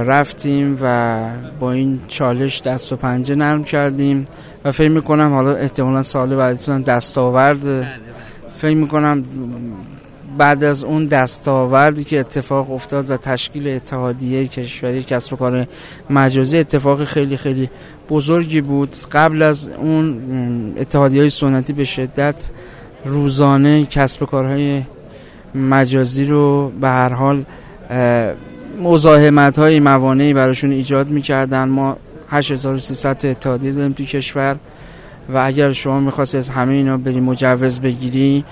رفتیم 0.06 0.78
و 0.82 1.20
با 1.60 1.72
این 1.72 2.00
چالش 2.08 2.62
دست 2.62 2.94
و 2.94 2.96
پنجه 2.96 3.36
نرم 3.36 3.64
کردیم 3.64 4.28
و 4.66 4.72
فکر 4.72 4.90
می‌کنم 4.90 5.34
حالا 5.34 5.56
احتمالا 5.56 6.04
سال 6.04 6.36
بعدتونم 6.36 6.82
دستاورد 6.82 7.88
فکر 8.58 8.76
می‌کنم 8.76 9.24
بعد 10.38 10.64
از 10.64 10.84
اون 10.84 11.06
دستاوردی 11.06 12.04
که 12.04 12.20
اتفاق 12.20 12.72
افتاد 12.72 13.12
و 13.12 13.18
تشکیل 13.18 13.68
اتحادیه 13.68 14.48
کشوری 14.48 15.04
کسب 15.04 15.34
و 15.34 15.36
کار 15.36 15.68
مجازی 16.10 16.58
اتفاق 16.58 17.04
خیلی 17.04 17.38
خیلی 17.38 17.70
بزرگی 18.10 18.62
بود. 18.62 18.96
قبل 19.12 19.42
از 19.42 19.70
اون 19.70 20.22
اتحادیه 20.78 21.22
های 21.22 21.30
سنتی 21.30 21.74
به 21.74 21.84
شدت 21.84 22.50
روزانه 23.06 23.86
کسب 23.86 24.26
کارهای 24.26 24.82
مجازی 25.56 26.26
رو 26.26 26.72
به 26.82 26.88
هر 26.88 27.14
حال 27.14 27.46
مزاحمت 28.82 29.60
های 29.60 29.80
موانعی 29.80 30.34
براشون 30.34 30.72
ایجاد 30.72 31.08
می‌کردن. 31.08 31.70
ما 31.70 31.98
8300 32.30 33.18
تا 33.18 33.28
اتحادیه 33.28 33.72
داریم 33.72 33.92
تو 33.92 34.04
کشور 34.04 34.56
و 35.34 35.38
اگر 35.38 35.72
شما 35.72 36.00
می‌خواست 36.00 36.36
از 36.36 36.50
همه 36.50 36.74
اینا 36.74 36.98
بری 36.98 37.20
مجوز 37.20 37.80
بگیری 37.80 38.46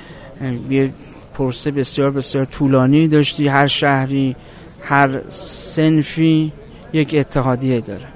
یه 0.70 0.94
پرسه 1.42 1.72
بسیار 1.72 2.12
بسیار 2.12 2.46
طولانی 2.46 3.08
داشتی 3.08 3.48
هر 3.48 3.68
شهری 3.68 4.36
هر 4.82 5.22
سنفی 5.30 6.52
یک 6.94 7.16
اتحادیه 7.20 7.82
داره. 7.82 8.08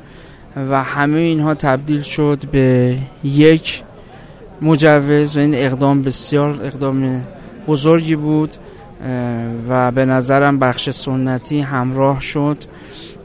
و 0.70 0.84
همه 0.84 1.20
اینها 1.20 1.53
تبدیل 1.53 2.01
شد 2.01 2.39
به 2.51 2.98
یک 3.24 3.84
مجوز 4.62 5.38
و 5.38 5.39
این 5.39 5.55
اقدام 5.55 6.01
بسیار 6.01 6.60
اقدام 6.63 7.22
بزرگی 7.67 8.15
بود 8.15 8.58
و 9.70 9.91
به 9.91 10.05
نظرم 10.05 10.60
بخش 10.60 10.89
سنتی 10.89 11.60
همراه 11.60 12.22
شد. 12.22 12.58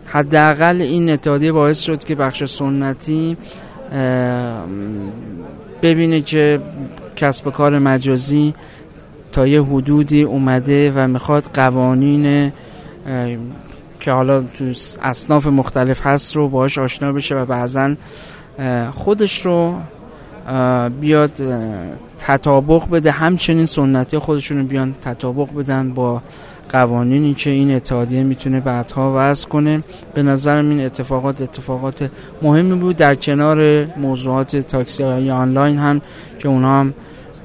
حداقل 0.09 0.81
این 0.81 1.11
اتحادیه 1.11 1.53
باعث 1.53 1.81
شد 1.81 2.05
که 2.05 2.15
بخش 2.15 2.45
سنتی 2.45 3.37
ببینه 5.83 6.21
که 6.21 6.61
کسب 7.17 7.51
کار 7.51 7.79
مجازی 7.79 8.55
تا 9.33 9.47
یه 9.47 9.63
حدودی 9.63 10.23
اومده 10.23 10.93
و 10.97 11.09
می‌خواد 11.09 11.45
قوانین 11.55 12.53
که 14.01 14.11
حالا 14.11 14.41
تو 14.43 14.65
اصناف 15.03 15.47
مختلف 15.47 16.07
هست 16.07 16.37
رو 16.37 16.49
باش 16.49 16.79
آشنا 16.79 17.13
بشه 17.13 17.35
و 17.35 17.45
بعضا 17.45 17.95
خودش 18.93 19.47
رو 19.47 19.75
بیاد 21.01 21.33
تطابق 22.19 22.91
بده. 22.91 23.11
همچنین 23.11 23.67
سنتی 23.67 24.19
خودشون 24.19 24.59
رو 24.59 24.65
بیان 24.65 24.95
تطابق 25.01 25.55
بدن 25.55 25.95
با 25.95 26.23
قوانینی 26.69 27.35
که 27.35 27.51
این 27.51 27.75
اتحادیه 27.75 28.23
می‌تونه 28.23 28.61
بعدها 28.61 29.13
وضع 29.17 29.49
کنه. 29.49 29.83
به 30.15 30.23
نظرم 30.23 30.71
این 30.71 30.81
اتفاقات 30.81 31.43
اتفاقات 31.43 32.11
مهمی 32.43 32.75
بود. 32.75 32.97
در 32.97 33.15
کنار 33.15 33.87
موضوعات 33.97 34.57
تاکسی 34.57 35.05
آنلاین 35.31 35.79
هم 35.79 36.01
که 36.39 36.49
اونها 36.49 36.81
هم 36.81 36.95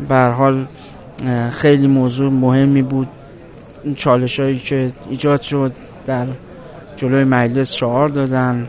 حال 0.10 0.66
خیلی 1.52 1.88
موضوع 1.88 2.32
مهمی 2.32 2.82
بود. 2.82 3.08
چالش 3.96 4.40
هایی 4.40 4.60
که 4.60 4.92
ایجاد 5.10 5.42
شد 5.42 5.72
در 6.06 6.28
جلوی 6.96 7.24
مجلس 7.24 7.74
شعار 7.74 8.10
دادن. 8.10 8.68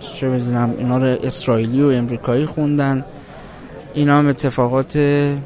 چه 0.00 0.28
بدونم 0.28 0.74
اینا 0.78 0.98
رو 0.98 1.04
اسرائیلی 1.04 1.82
و 1.82 1.86
امریکایی 1.86 2.46
خوندن. 2.46 3.04
اینا 3.94 4.18
هم 4.18 4.28
اتفاقات 4.28 4.98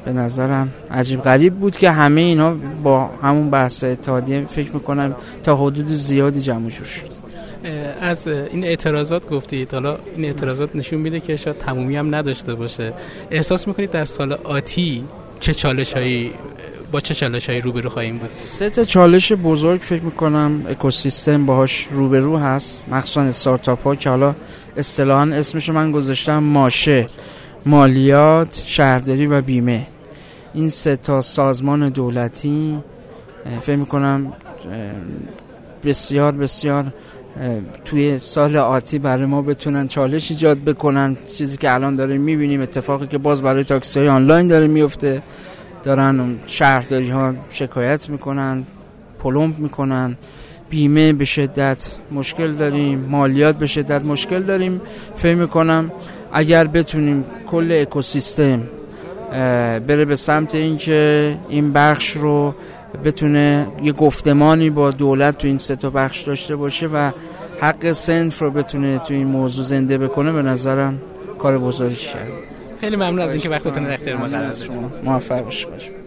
به 0.05 0.13
نظرم 0.13 0.69
عجیب 0.91 1.21
غریب 1.21 1.55
بود 1.55 1.77
که 1.77 1.91
همه 1.91 2.21
اینا 2.21 2.57
با 2.83 3.11
همون 3.23 3.51
بحث 3.51 3.85
اتحادیه 3.85 4.47
فکر 4.47 4.73
می‌کنم 4.73 5.15
تا 5.43 5.57
حدود 5.57 5.89
زیادی 5.89 6.41
جمع 6.41 6.71
شد. 6.71 6.83
از 8.01 8.29
این 8.29 8.65
اعتراضات 8.65 9.29
گفتید. 9.29 9.73
حالا 9.73 9.99
این 10.17 10.25
اعتراضات 10.25 10.77
نشون 10.77 11.01
میده 11.01 11.21
که 11.21 11.37
شاید 11.37 11.59
تمومی 11.59 11.97
هم 11.97 12.15
نداشته 12.15 12.55
باشه. 12.55 12.93
احساس 13.31 13.69
می‌کنید 13.69 13.91
در 13.91 14.05
سال 14.05 14.33
آتی 14.33 15.05
چه 15.41 15.55
چالش 15.55 15.93
هایی 15.93 16.33
با 16.93 17.01
چه 17.01 17.15
چالش 17.15 17.49
هایی 17.49 17.61
روبرو 17.61 17.91
خواهیم 17.91 18.19
بود؟ 18.19 18.31
سه 18.33 18.71
تا 18.71 18.85
چالش 18.85 19.33
بزرگ 19.33 19.81
فکر 19.81 20.03
می‌کنم 20.03 20.67
اکوسیستم 20.69 21.47
باهاش 21.47 21.89
روبرو 21.91 22.37
هست. 22.37 22.81
مخصوصا 22.89 23.23
استارتاپ 23.23 23.83
ها 23.83 23.95
که 23.95 24.11
حالا 24.11 24.35
اصطلاحا 24.77 25.23
اسمش 25.23 25.69
من 25.69 25.93
گذاشتم 25.93 26.39
ماشه 26.39 27.09
مالیات 27.67 28.65
شهرداری 28.67 29.27
و 29.27 29.43
بیمه. 29.43 29.87
این 30.55 30.69
سه 30.69 30.97
تا 30.97 31.21
سازمان 31.21 31.89
دولتی 31.89 32.79
فکر 33.61 33.77
می‌کنم 33.77 34.33
بسیار 35.85 36.33
بسیار 36.33 36.85
توی 37.85 38.19
سال 38.19 38.57
آتی 38.57 38.99
برای 38.99 39.27
ما 39.27 39.43
بتونن 39.43 39.89
چالش 39.89 40.31
ایجاد 40.31 40.59
بکنن. 40.59 41.17
چیزی 41.37 41.57
که 41.57 41.75
الان 41.75 41.95
داریم 41.95 42.21
می‌بینیم 42.21 42.61
اتفاقی 42.61 43.07
که 43.07 43.19
باز 43.19 43.43
برای 43.43 43.65
تاکسی 43.65 43.99
های 43.99 44.09
آنلاین 44.09 44.47
داره 44.47 44.67
میفته 44.67 45.23
دارن 45.83 46.37
شهرداری 46.47 47.11
ها 47.11 47.35
شکایت 47.51 48.11
می‌کنن 48.11 48.65
پلمپ 49.19 49.59
می‌کنن. 49.59 50.17
بیمه 50.71 51.13
به 51.13 51.25
شدت 51.25 51.95
مشکل 52.13 52.53
داریم 52.53 52.99
مالیات 53.11 53.59
به 53.59 53.67
شدت 53.67 54.05
مشکل 54.05 54.43
داریم. 54.43 54.81
فکر 55.17 55.35
می‌کنم 55.35 55.93
اگر 56.33 56.67
بتونیم 56.67 57.25
کل 57.47 57.79
اکوسیستم 57.83 58.63
بره 59.87 60.05
به 60.05 60.17
سمت 60.17 60.55
اینکه 60.55 61.37
این 61.49 61.73
بخش 61.73 62.11
رو 62.11 62.55
بتونه 63.05 63.67
یه 63.83 63.93
گفتمانی 63.93 64.71
با 64.71 64.91
دولت 64.91 65.39
تو 65.39 65.49
این 65.49 65.59
سه 65.59 65.77
تا 65.77 65.91
بخش 65.91 66.23
داشته 66.23 66.57
باشه 66.57 66.87
و 66.87 67.11
حق 67.61 67.93
سنف 67.93 68.43
رو 68.43 68.51
بتونه 68.51 68.99
تو 68.99 69.15
این 69.15 69.27
موضوع 69.27 69.65
زنده 69.65 69.99
بکنه 69.99 70.33
به 70.33 70.43
نظرم 70.43 71.03
کار 71.39 71.59
بزرگی 71.59 71.95
کرد. 71.95 72.29
خیلی 72.81 72.97
ممنون 72.97 73.21
از 73.21 73.31
اینکه 73.31 73.49
وقتتون 73.49 73.87
رو 73.87 73.93
اختیار 73.93 74.17
ما 74.17 74.27
قرار 74.27 74.55
موفق 75.05 75.45
باشید 75.45 75.99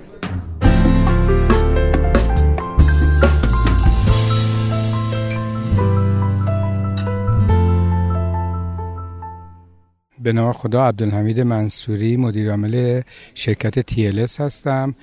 به 10.23 10.33
نام 10.33 10.51
خدا 10.51 10.87
عبدالحمید 10.87 11.39
منصوری 11.39 12.17
مدیر 12.17 12.49
عامل 12.49 13.01
شرکت 13.33 13.91
TLS 13.91 14.39
هستم. 14.39 14.95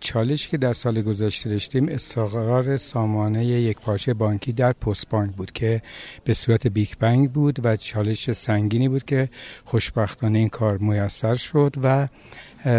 چالشی 0.00 0.50
که 0.50 0.56
در 0.56 0.72
سال 0.72 1.02
گذشته 1.02 1.50
داشتیم 1.50 1.88
استقرار 1.88 2.76
سامانه 2.76 3.46
یک 3.46 3.78
پارچه 3.78 4.14
بانکی 4.14 4.52
در 4.52 4.72
پست 4.72 5.08
بانک 5.08 5.30
بود 5.30 5.52
که 5.52 5.82
به 6.24 6.32
صورت 6.34 6.66
بیک 6.66 6.98
بانک 6.98 7.30
بود 7.30 7.58
و 7.64 7.76
چالش 7.76 8.32
سنگینی 8.32 8.88
بود 8.88 9.04
که 9.04 9.28
خوشبختانه 9.64 10.38
این 10.38 10.48
کار 10.48 10.78
میسر 10.78 11.34
شد 11.34 11.74
و 11.82 12.08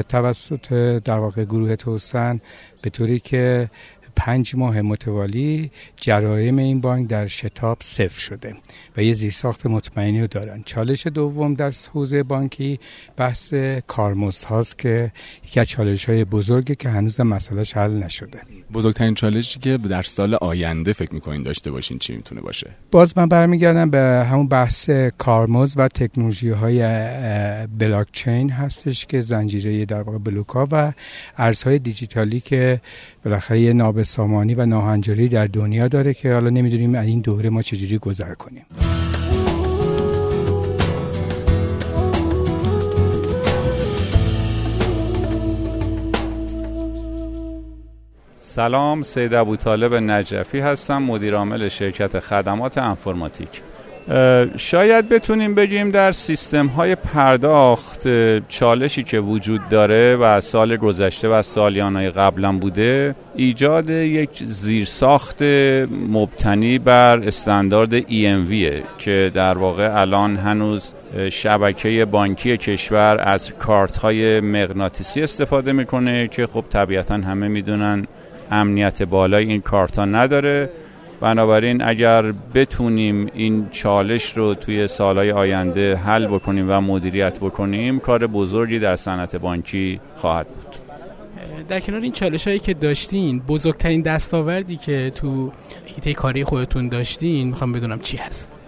توسط 0.10 0.74
در 1.03 1.17
واقع 1.17 1.46
گروه 1.46 1.75
توسن 1.75 2.41
به 2.81 2.89
طوری 2.89 3.19
که 3.19 3.69
پنج 4.16 4.56
ماه 4.56 4.82
متوالی 4.82 5.72
جرایم 5.96 6.58
این 6.58 6.82
بانک 6.82 7.08
در 7.08 7.28
شتاب 7.28 7.78
صفر 7.82 8.20
شده 8.20 8.56
و 8.98 9.04
یه 9.04 9.13
زیرساخت 9.13 9.66
مطمئنی 9.66 10.22
رو 10.22 10.28
دارن. 10.28 10.63
چالش 10.66 11.08
دوم 11.08 11.54
در 11.54 11.74
حوزه 11.94 12.24
بانکی 12.24 12.80
بحث 13.18 13.54
کارمزد 13.88 14.44
هاست 14.44 14.78
که 14.78 15.12
یکی 15.46 15.60
از 15.60 15.68
چالش 15.68 16.06
های 16.06 16.25
بزرگی 16.25 16.75
که 16.75 16.89
هنوز 16.89 17.22
مسئلهش 17.22 17.78
حل 17.78 18.04
نشده. 18.04 18.39
بزرگترین 18.74 19.13
چالشی 19.13 19.60
که 19.60 19.78
در 19.78 20.01
سال 20.01 20.34
آینده 20.34 20.94
فکر 20.94 21.13
می‌کنین 21.13 21.44
داشته 21.44 21.72
باشین 21.72 22.00
چی 22.00 22.16
می‌تونه 22.16 22.42
باشه؟ 22.42 22.70
باز 22.92 23.18
من 23.18 23.30
برمیگردم 23.30 23.89
به 23.89 24.25
همون 24.30 24.48
بحث 24.48 24.89
کارمزد 25.18 25.80
و 25.80 25.88
تکنولوژی 25.88 26.50
های 26.50 26.80
بلاک 27.68 28.08
چین 28.12 28.50
هستش 28.50 29.06
که 29.06 29.22
زنجیره 29.22 29.86
در 29.86 30.01
واقع 30.01 30.18
بلوکا 30.18 30.68
و 30.72 30.94
ارزهای 31.38 31.80
دیجیتالی 31.80 32.39
که 32.39 32.82
بالاخره 33.25 33.62
یه 33.62 33.74
نابسامانی 34.10 34.56
و 34.56 34.66
ناهنجاری 34.66 35.28
در 35.28 35.48
دنیا 35.48 35.88
داره 35.88 36.13
که 36.13 36.34
حالا 36.34 36.50
نمی‌دونیم 36.50 36.96
این 36.96 37.22
دوره 37.22 37.50
ما 37.50 37.62
چجوری 37.62 37.98
گذر 37.98 38.34
کنیم. 38.34 38.66
سلام 48.39 49.04
سید 49.04 49.34
ابو 49.34 49.56
طالب 49.56 49.94
نجفی 49.94 50.60
هستم 50.60 51.04
مدیر 51.04 51.36
عامل 51.36 51.68
شرکت 51.68 52.20
خدمات 52.20 52.78
انفرماتیک. 52.78 53.62
شاید 54.58 55.10
بتونیم 55.10 55.56
بگیم 55.56 55.92
در 55.92 56.12
سیستم 56.12 56.68
های 56.68 56.96
پرداخت 56.96 58.08
چالشی 58.48 59.04
که 59.04 59.20
وجود 59.20 59.70
داره 59.70 60.16
و 60.16 60.42
سال 60.42 60.78
گذشته 60.78 61.28
و 61.28 61.42
سالیانهای 61.42 62.10
قبلا 62.10 62.51
بوده 62.51 63.16
ایجاد 63.36 63.89
یک 63.89 64.30
زیرساخت 64.46 65.44
مبتنی 66.10 66.80
بر 66.80 67.20
استاندارد 67.20 68.01
EMV 68.01 68.84
که 68.98 69.32
در 69.34 69.58
واقع 69.58 70.01
الان 70.01 70.38
هنوز 70.38 70.94
شبکه 71.32 72.06
بانکی 72.06 72.58
کشور 72.58 73.18
از 73.24 73.51
کارت 73.54 73.98
های 73.98 74.39
مغناطیسی 74.39 75.22
استفاده 75.22 75.74
می‌کنه 75.74 76.28
که 76.28 76.48
خب 76.48 76.66
طبیعتا 76.70 77.13
همه 77.13 77.48
می‌دونن 77.48 78.08
امنیت 78.51 79.04
بالای 79.04 79.46
این 79.46 79.62
کارت 79.62 80.00
ها 80.00 80.06
نداره. 80.06 80.70
بنابراین 81.21 81.81
اگر 81.81 82.31
بتونیم 82.31 83.29
این 83.33 83.69
چالش 83.71 84.38
رو 84.38 84.53
توی 84.53 84.88
سالهای 84.88 85.31
آینده 85.31 85.95
حل 85.95 86.27
بکنیم 86.27 86.69
و 86.69 86.81
مدیریت 86.81 87.39
بکنیم 87.39 87.99
کار 87.99 88.27
بزرگی 88.27 88.79
در 88.79 88.95
صنعت 88.95 89.35
بانکی 89.35 89.99
خواهد 90.15 90.47
بود. 90.47 90.75
در 91.67 91.79
کنار 91.79 92.01
این 92.01 92.11
چالش 92.11 92.47
هایی 92.47 92.59
که 92.59 92.73
داشتین 92.73 93.39
بزرگترین 93.39 94.01
دستاوردی 94.01 94.77
که 94.77 95.11
تو 95.15 95.51
ایته 95.85 96.13
کاری 96.13 96.43
خودتون 96.43 96.89
داشتین 96.89 97.47
می‌خوام 97.47 97.71
بدونم 97.71 97.99
چی 97.99 98.17
هست؟ 98.17 98.59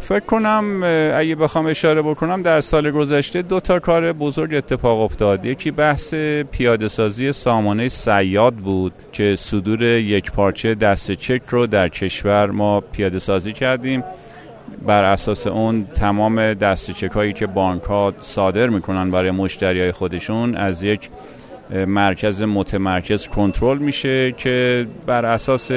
فکر 0.00 0.20
کنم 0.20 0.82
اگه 1.14 1.34
بخوام 1.34 1.66
اشاره 1.66 2.02
بکنم 2.02 2.42
در 2.42 2.60
سال 2.60 2.90
گذشته 2.90 3.42
دو 3.42 3.60
تا 3.60 3.78
کار 3.78 4.12
بزرگ 4.12 4.54
اتفاق 4.54 5.00
افتاد. 5.00 5.44
یکی 5.44 5.70
بحث 5.70 6.14
پیاده 6.50 6.88
سازی 6.88 7.32
سامانه 7.32 7.88
سیاد 7.88 8.54
بود 8.54 8.92
که 9.12 9.34
صدور 9.36 9.82
یک 9.82 10.32
پارچه 10.32 10.74
دست 10.74 11.12
چک 11.12 11.42
رو 11.48 11.66
در 11.66 11.88
کشور 11.88 12.50
ما 12.50 12.80
پیاده 12.80 13.18
سازی 13.18 13.52
کردیم. 13.52 14.04
بر 14.86 15.04
اساس 15.04 15.46
اون 15.46 15.86
تمام 15.94 16.54
دست 16.54 16.90
چک 16.90 17.10
هایی 17.10 17.32
که 17.32 17.46
بانک 17.46 17.82
ها 17.82 18.12
صادر 18.20 18.66
می‌کنن 18.66 19.10
برای 19.10 19.30
مشتری 19.30 19.80
های 19.80 19.92
خودشون 19.92 20.54
از 20.54 20.82
یک 20.82 21.10
مرکز 21.86 22.42
متمرکز 22.42 23.28
کنترل 23.28 23.78
میشه 23.78 24.32
که 24.32 24.86
بر 25.06 25.24
اساس 25.24 25.70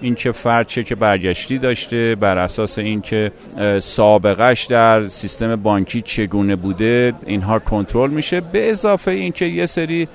اینکه 0.00 0.32
فرد 0.32 0.68
که 0.68 0.94
برگشتی 0.94 1.58
داشته 1.58 2.14
بر 2.14 2.38
اساس 2.38 2.78
اینکه 2.78 3.32
سابقش 3.80 4.64
در 4.64 5.04
سیستم 5.04 5.56
بانکی 5.56 6.00
چگونه 6.00 6.56
بوده 6.56 7.12
اینها 7.26 7.58
کنترل 7.58 8.10
میشه. 8.10 8.40
به 8.40 8.70
اضافه 8.70 9.10
اینکه 9.10 9.44
یه 9.44 9.66
سری 9.66 10.08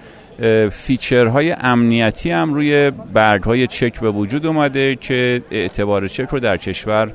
فیچرهای 0.72 1.51
امنیتی 1.51 2.32
هم 2.32 2.54
روی 2.54 2.92
برگ 3.13 3.44
های 3.44 3.68
چک 3.68 4.00
به 4.00 4.12
وجود 4.12 4.46
اومده 4.46 4.96
که 4.96 5.42
اعتبار 5.51 6.08
چک 6.08 6.27
رو 6.30 6.39
در 6.39 6.58
کشور 6.58 7.12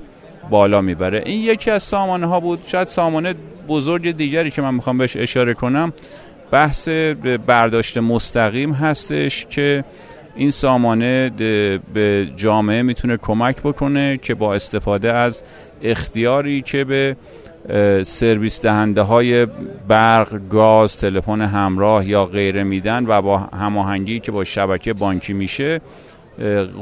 بالا 0.50 0.80
می‌بره. 0.80 1.22
این 1.26 1.40
یکی 1.40 1.70
از 1.70 1.82
سامانه 1.82 2.26
ها 2.26 2.40
بود. 2.40 2.58
شاید 2.66 2.88
سامانه 2.88 3.34
بزرگ 3.68 4.16
دیگری 4.16 4.50
که 4.50 4.62
من 4.62 4.74
می‌خوام 4.74 4.98
بهش 4.98 5.16
اشاره 5.16 5.54
کنم 5.54 5.92
بحث 6.50 6.88
برداشت 7.46 7.98
مستقیم 7.98 8.72
هستش 8.72 9.46
که 9.50 9.84
این 10.36 10.50
سامانه 10.50 11.30
به 11.94 12.28
جامعه 12.36 12.82
می‌تونه 12.82 13.16
کمک 13.16 13.56
بکنه 13.56 14.16
که 14.16 14.34
با 14.34 14.54
استفاده 14.54 15.12
از 15.12 15.42
اختیاری 15.82 16.62
که 16.62 16.84
به 16.84 17.16
سرویس 18.02 18.62
دهنده 18.62 19.02
های 19.02 19.46
برق، 19.88 20.40
گاز، 20.50 20.96
تلفن 20.96 21.40
همراه 21.40 22.08
یا 22.08 22.26
غیره 22.26 22.64
میدن 22.64 23.04
و 23.06 23.22
با 23.22 23.38
هماهنگی 23.38 24.20
که 24.20 24.32
با 24.32 24.44
شبکه 24.44 24.92
بانکی 24.92 25.32
میشه 25.32 25.80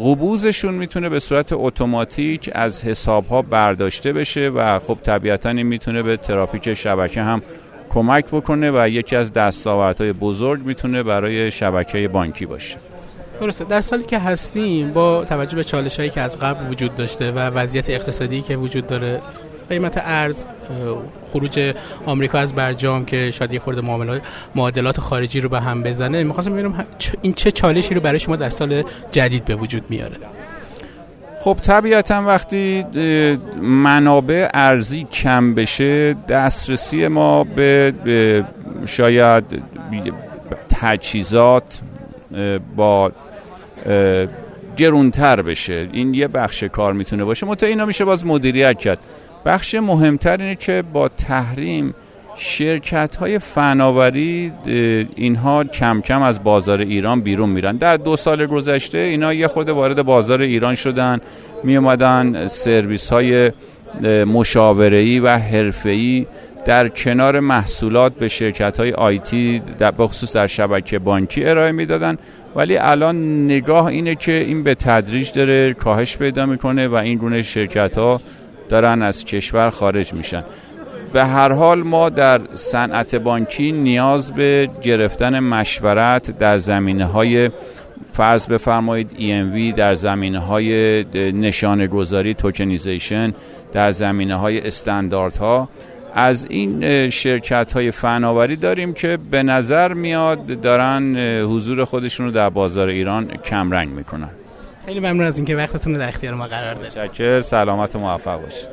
قبوزشون 0.05 0.75
می‌تونه 0.75 1.09
به 1.09 1.21
صورت 1.21 1.53
اتوماتیک 1.53 2.51
از 2.55 2.85
حساب 2.85 3.27
ها 3.27 3.43
برداشته 3.43 4.13
بشه 4.13 4.49
و 4.49 4.79
خب 4.79 4.99
طبیعتا 5.03 5.49
این 5.49 5.63
می‌تونه 5.63 6.03
به 6.03 6.17
ترافیک 6.17 6.75
شبکه 6.75 7.23
هم 7.23 7.43
کمک 7.91 8.25
بکنه 8.27 8.71
و 8.71 8.89
یکی 8.89 9.17
از 9.17 9.33
دستاوردهای 9.33 10.13
بزرگ 10.13 10.63
می‌تونه 10.65 11.03
برای 11.03 11.51
شبکه 11.51 12.09
بانکی 12.09 12.47
باشه. 12.47 12.88
درسته. 13.41 13.65
در 13.65 13.81
سالی 13.81 14.05
که 14.05 14.19
هستیم 14.19 14.93
با 14.93 15.25
توجه 15.25 15.57
به 15.57 15.65
چالش 15.65 15.97
هایی 15.97 16.11
که 16.11 16.21
از 16.21 16.39
قبل 16.39 16.71
وجود 16.71 16.95
داشته 16.95 17.33
و 17.33 17.39
وضعیت 17.39 17.91
اقتصادی 17.91 18.43
که 18.43 18.57
وجود 18.57 18.87
داره 18.87 19.21
قیمت 19.69 20.03
ارز 20.05 20.47
خروج 21.33 21.75
آمریکا 22.07 22.39
از 22.39 22.55
برجام 22.55 23.05
که 23.05 23.31
شاید 23.31 23.53
یه 23.53 23.61
خورده 23.61 23.83
معادلات 24.55 25.01
خارجی 25.01 25.41
رو 25.41 25.49
به 25.49 25.61
هم 25.61 25.83
بزنه 25.83 26.25
می‌خواستم 26.25 26.53
ببینم 26.53 26.87
این 27.23 27.35
چه 27.35 27.51
چالشی 27.51 27.95
رو 27.95 28.01
برای 28.01 28.21
شما 28.21 28.37
در 28.37 28.51
سال 28.51 28.83
جدید 29.11 29.45
به 29.45 29.55
وجود 29.55 29.83
میاره؟ 29.89 30.17
خب 31.45 31.59
طبیعتا 31.63 32.23
وقتی 32.23 32.85
منابع 33.63 34.49
ارزی 34.55 35.05
کم 35.05 35.55
بشه 35.55 36.15
دسترسی 36.15 37.09
ما 37.09 37.45
به 37.45 37.93
شاید 38.87 39.45
تجهیزات 40.69 41.81
با 42.77 43.13
گرونتر 44.77 45.43
بشه. 45.43 45.89
این 45.93 46.15
یه 46.15 46.29
بخش 46.29 46.65
کار 46.65 46.93
می‌تونه 46.93 47.25
باشه. 47.25 47.47
متا 47.47 47.67
اینا 47.67 47.87
میشه 47.87 48.05
باز 48.05 48.27
مدیریت 48.27 48.79
کرد. 48.79 48.99
بخش 49.45 49.75
مهمتر 49.75 50.37
اینه 50.37 50.55
که 50.55 50.85
با 50.93 51.09
تحریم 51.09 51.95
شرکت 52.37 53.17
های 53.17 53.39
فناوری 53.39 54.53
اینها 55.17 55.65
کم 55.65 56.01
کم 56.01 56.23
از 56.23 56.45
بازار 56.45 56.81
ایران 56.81 57.21
بیرون 57.21 57.49
میرن. 57.49 57.77
در 57.77 57.97
دو 57.97 58.17
سال 58.17 58.47
گذشته 58.47 58.99
اینا 58.99 59.35
یه 59.35 59.49
خود 59.49 59.69
وارد 59.69 60.03
بازار 60.03 60.43
ایران 60.43 60.75
شدن. 60.75 61.21
می 61.65 61.77
اومدن 61.77 62.47
سرویس 62.47 63.13
های 63.13 63.53
مشاوره‌ای 64.27 65.21
و 65.21 65.37
حرفه‌ای 65.37 66.27
در 66.65 66.89
کنار 66.89 67.41
محصولات 67.41 68.15
به 68.15 68.29
شرکت 68.29 68.81
های 68.81 68.93
آیتی 68.93 69.63
در 69.79 69.91
بخصوص 69.91 70.33
در 70.33 70.47
شبکه 70.47 70.99
بانکی 70.99 71.45
ارائه 71.45 71.73
می‌دادن. 71.73 72.19
ولی 72.57 72.77
الان 72.77 73.45
نگاه 73.45 73.87
اینه 73.87 74.15
که 74.15 74.33
این 74.33 74.63
به 74.63 74.75
تدریج 74.75 75.33
داره 75.33 75.75
کاهش 75.75 76.17
پیدا 76.17 76.47
می‌کنه 76.47 76.89
و 76.89 76.95
این 76.95 77.19
گونه 77.19 77.43
شرکت 77.43 77.99
ها 77.99 78.21
دارن 78.69 79.03
از 79.03 79.25
کشور 79.25 79.71
خارج 79.71 80.13
میشن. 80.13 80.45
به 81.13 81.25
هر 81.25 81.53
حال 81.53 81.83
ما 81.83 82.09
در 82.09 82.41
صنعت 82.55 83.15
بانکی 83.15 83.73
نیاز 83.73 84.33
به 84.33 84.71
گرفتن 84.83 85.39
مشورت 85.39 86.39
در 86.39 86.59
زمینه 86.59 87.05
های 87.05 87.51
فرض 88.13 88.47
بفرمایید 88.47 89.11
EMV 89.11 89.77
در 89.77 89.95
زمینه 89.95 90.39
های 90.39 91.05
نشانه 91.15 91.87
گذاری 91.87 92.35
توکنیزیشن 92.35 93.35
در 93.73 93.91
زمینه 93.91 94.35
های 94.35 94.67
استانداردها 94.67 95.69
از 96.15 96.47
این 96.51 97.09
شرکت 97.11 97.73
های 97.73 97.91
فناوری 97.91 98.57
داریم 98.57 98.93
که 98.93 99.19
به 99.31 99.43
نظر 99.43 99.93
میاد 99.93 100.61
دارن 100.61 101.17
حضور 101.41 101.85
خودشون 101.85 102.27
رو 102.27 102.33
در 102.33 102.51
بازار 102.51 102.89
ایران 102.89 103.27
کمرنگ 103.27 103.89
می‌کنن. 103.89 104.31
خیلی 104.87 105.01
ممنون 105.01 105.23
از 105.23 105.37
اینکه 105.37 105.57
وقتتون 105.57 105.93
رو 105.93 105.99
در 105.99 106.09
اختیار 106.09 106.35
ما 106.35 106.47
قرار 106.47 106.75
دادید. 106.75 107.13
شکر 107.13 107.41
سلامت 107.41 107.97
و 107.97 107.99
موفق 107.99 108.43
باشید. 108.43 108.69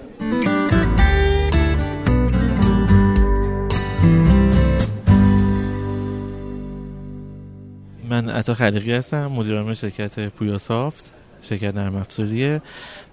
من 8.09 8.29
عطا 8.29 8.53
خلیقی 8.53 8.93
هستم 8.93 9.27
مدیر 9.27 9.73
شرکت 9.73 10.29
پویا 10.29 10.57
سافت 10.57 11.14
شرکت 11.41 11.75
نرم 11.75 11.95
افزاریه 11.95 12.61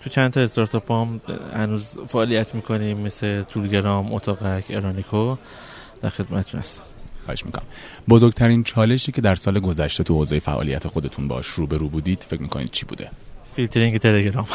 تو 0.05 0.11
چند 0.11 0.31
تا 0.31 0.41
استارتاپ 0.41 0.93
هم 0.93 1.21
هنوز 1.55 1.99
فعالیت 2.07 2.55
می‌کنیم 2.55 3.01
مثل 3.01 3.43
تولگرام، 3.43 4.15
اتاقک، 4.15 4.65
ارانیکو 4.71 5.37
در 6.03 6.09
خدمتتون 6.09 6.61
هستم. 6.61 6.83
خواهش 7.25 7.47
می‌کنم. 7.47 7.65
بزرگترین 8.09 8.65
چالشی 8.65 9.13
که 9.13 9.21
در 9.21 9.35
سال 9.35 9.61
گذشته 9.61 10.05
تو 10.05 10.15
حوزه 10.15 10.39
فعالیت 10.39 10.87
خودتون 10.87 11.29
باش 11.29 11.47
روبرو 11.47 11.89
بودید 11.89 12.27
فکر 12.29 12.43
می‌کنید 12.43 12.71
چی 12.71 12.87
بوده؟ 12.87 13.11
فیلترینگ 13.55 13.99
تلگرام. 13.99 14.47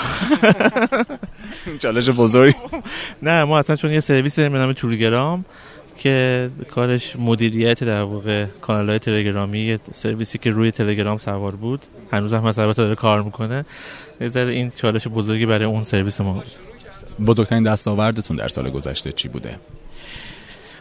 چالش 1.80 2.10
بزرگی. 2.10 2.58
نه 3.22 3.44
ما 3.44 3.60
اصلا 3.60 3.76
چون 3.76 3.92
یه 3.92 4.00
سرویس 4.00 4.40
به 4.40 4.50
نام 4.50 4.74
تولگرام 4.74 5.46
که 5.98 6.50
کارش 6.72 7.16
مدیریت 7.16 7.84
در 7.84 8.02
واقع 8.02 8.46
کانال 8.46 8.90
های 8.90 9.00
تلگرامی 9.00 9.78
سرویسی 9.94 10.38
که 10.38 10.52
روی 10.52 10.72
تلگرام 10.72 11.18
سوار 11.18 11.56
بود. 11.56 11.86
هنوز 12.12 12.34
هم 12.34 12.44
مثلا 12.44 12.74
داره 12.74 12.96
کار 12.96 13.24
می‌کنه. 13.24 13.66
یه 14.22 14.38
این 14.38 14.72
چالش 14.76 15.08
بزرگی 15.08 15.46
برای 15.46 15.66
اون 15.66 15.84
سرویس 15.84 16.22
ما 16.22 16.34
بود. 16.34 16.48
بزرگترین 17.26 17.64
دستاوردتون 17.64 18.38
در 18.38 18.48
سال 18.48 18.70
گذشته 18.70 19.12
چی 19.12 19.28
بوده؟ 19.28 19.56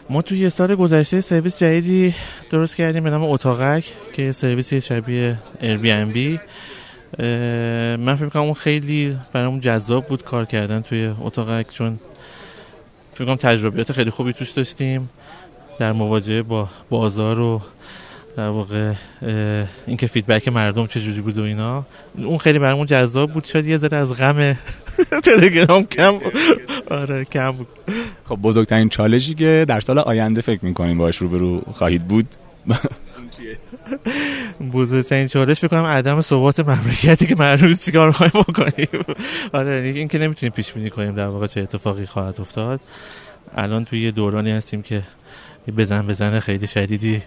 ما 0.09 0.21
توی 0.21 0.39
یه 0.39 0.49
سال 0.49 0.75
گذشته 0.75 1.21
سرویس 1.21 1.59
جدیدی 1.59 2.15
درست 2.49 2.75
کردیم 2.75 3.03
به 3.03 3.09
نام 3.09 3.23
اتاقک 3.23 3.85
که 4.13 4.31
سرویس 4.31 4.73
شبیه 4.73 5.37
بی 5.61 6.39
من 7.97 8.15
فکر 8.15 8.29
کنم 8.29 8.41
اون 8.41 8.53
خیلی 8.53 9.17
برامون 9.33 9.59
جذاب 9.59 10.07
بود 10.07 10.23
کار 10.23 10.45
کردن 10.45 10.81
توی 10.81 11.13
اتاقک 11.21 11.71
چون 11.71 11.99
فکر 13.17 13.25
کنم 13.25 13.35
تجربیات 13.35 13.91
خیلی 13.91 14.09
خوبی 14.09 14.33
توش 14.33 14.51
داشتیم 14.51 15.09
در 15.79 15.91
مواجهه 15.91 16.41
با 16.41 16.69
بازار 16.89 17.39
و 17.39 17.61
در 18.35 18.49
واقع 18.49 18.93
اینکه 19.87 20.07
feedback 20.07 20.47
مردم 20.47 20.87
چه 20.87 20.99
جوری 20.99 21.21
بود 21.21 21.37
و 21.37 21.43
اینا. 21.43 21.85
اون 22.17 22.37
خیلی 22.37 22.59
برامون 22.59 22.85
جذاب 22.85 23.31
بود. 23.31 23.45
شاید 23.45 23.67
یه 23.67 23.77
ذره 23.77 23.97
از 23.97 24.13
غم 24.13 24.57
تلگرام 25.25 25.83
کم 25.83 26.13
آره 26.91 27.25
کم 27.25 27.51
بود. 27.51 27.67
خب 28.29 28.35
بزرگترین 28.35 28.89
چالشی 28.89 29.33
که 29.33 29.65
در 29.67 29.79
سال 29.79 29.99
آینده 29.99 30.41
فکر 30.41 30.65
می‌کنیم 30.65 30.97
باش 30.97 31.17
رو 31.17 31.61
خواهید 31.73 32.07
بود؟ 32.07 32.25
بزرگترین 34.73 35.27
چالش 35.27 35.59
فکر 35.59 35.67
کنم 35.67 35.83
عدم 35.83 36.21
ثبات 36.21 36.59
مملکتی 36.59 37.27
که 37.27 37.35
من 37.35 37.57
روز 37.57 37.85
چیکار 37.85 38.07
می‌خوایم 38.07 38.31
بکنیم. 38.33 39.03
آره 39.53 39.91
این 39.95 40.07
که 40.07 40.17
نمی‌تونیم 40.17 40.53
پیش 40.53 40.73
بینی 40.73 40.89
کنیم 40.89 41.15
در 41.15 41.27
واقع 41.27 41.47
چه 41.47 41.61
اتفاقی 41.61 42.05
خواهد 42.05 42.41
افتاد. 42.41 42.79
الان 43.55 43.85
توی 43.85 44.01
یه 44.01 44.11
دورانی 44.11 44.51
هستیم 44.51 44.81
که 44.81 45.03
بزن 45.77 46.07
بزن 46.07 46.39
خیلی 46.39 46.67
شدیدی 46.67 47.21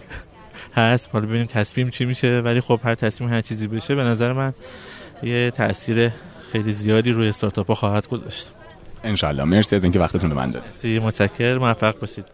هست. 0.75 1.09
حالا 1.13 1.25
ببینیم 1.25 1.45
تصمیم 1.45 1.89
چی 1.89 2.05
میشه 2.05 2.39
ولی 2.39 2.61
خب 2.61 2.79
هر 2.83 2.95
تصمیم 2.95 3.33
هر 3.33 3.41
چیزی 3.41 3.67
بشه 3.67 3.95
به 3.95 4.03
نظر 4.03 4.33
من 4.33 4.53
یه 5.23 5.51
تاثیر 5.51 6.11
خیلی 6.51 6.73
زیادی 6.73 7.11
روی 7.11 7.29
استارتاپ 7.29 7.67
ها 7.67 7.75
خواهد 7.75 8.07
گذاشت. 8.07 8.51
انشالله 9.03 9.43
مرسی 9.43 9.75
از 9.75 9.83
اینکه 9.83 9.99
وقتتون 9.99 10.29
رو 10.29 10.37
من 10.37 10.51
دادید. 10.51 11.01
متشکر 11.01 11.57
موفق 11.57 11.99
باشید. 11.99 12.25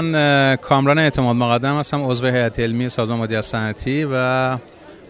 من 0.00 0.56
کامران 0.56 0.98
اعتماد 0.98 1.36
مقدم 1.36 1.78
هستم 1.78 2.10
عضو 2.10 2.26
هیئت 2.26 2.60
علمی 2.60 2.88
سازمان 2.88 3.18
مدیریت 3.18 3.40
صنعتی 3.44 4.08
و 4.12 4.58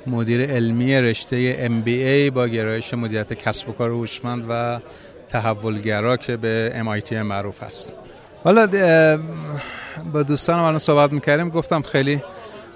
مدیر 0.06 0.50
علمی 0.50 1.00
رشته 1.00 1.68
MBA 1.68 2.32
با 2.34 2.46
گرایش 2.46 2.94
مدیریت 2.94 3.32
کسب 3.32 3.68
و 3.68 3.72
کار 3.72 3.90
هوشمند 3.90 4.44
و 4.48 4.78
تحولگرا 5.28 6.16
که 6.16 6.36
به 6.36 6.72
MIT 6.84 7.12
معروف 7.12 7.62
است. 7.62 7.92
حالا 8.44 8.66
با 10.12 10.22
دوستانم 10.22 10.62
الان 10.62 10.78
صحبت 10.78 11.12
می‌کردیم 11.12 11.48
گفتم 11.48 11.82
خیلی 11.82 12.22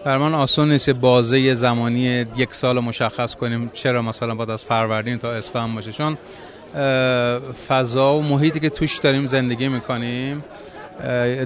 بر 0.05 0.19
من 0.19 0.35
آسون 0.35 0.73
نیست 0.73 0.91
بازه 0.91 1.55
زمانی 1.55 2.27
یک 2.37 2.55
سال 2.55 2.81
مشخص 2.81 3.35
کنیم 3.35 3.71
چرا 3.73 4.03
مثلا 4.03 4.35
باید 4.35 4.51
از 4.51 4.65
فروردین 4.65 5.19
تا 5.19 5.33
اسفند 5.33 5.75
باشه 5.75 5.93
چون 5.93 6.19
فضا 7.69 8.15
و 8.15 8.23
محیطی 8.23 8.61
که 8.61 8.71
توش 8.71 8.99
داریم 8.99 9.27
زندگی 9.27 9.69
می‌کنیم 9.69 10.45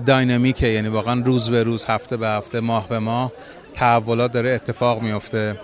داینامیکه 0.06 0.66
یعنی 0.66 0.88
واقعا 0.88 1.22
روز 1.24 1.50
به 1.50 1.62
روز 1.62 1.84
هفته 1.84 2.16
به 2.16 2.28
هفته 2.28 2.60
ماه 2.60 2.88
به 2.88 2.98
ماه 2.98 3.32
تحولات 3.74 4.32
داره 4.32 4.50
اتفاق 4.50 5.02
میفته. 5.02 5.60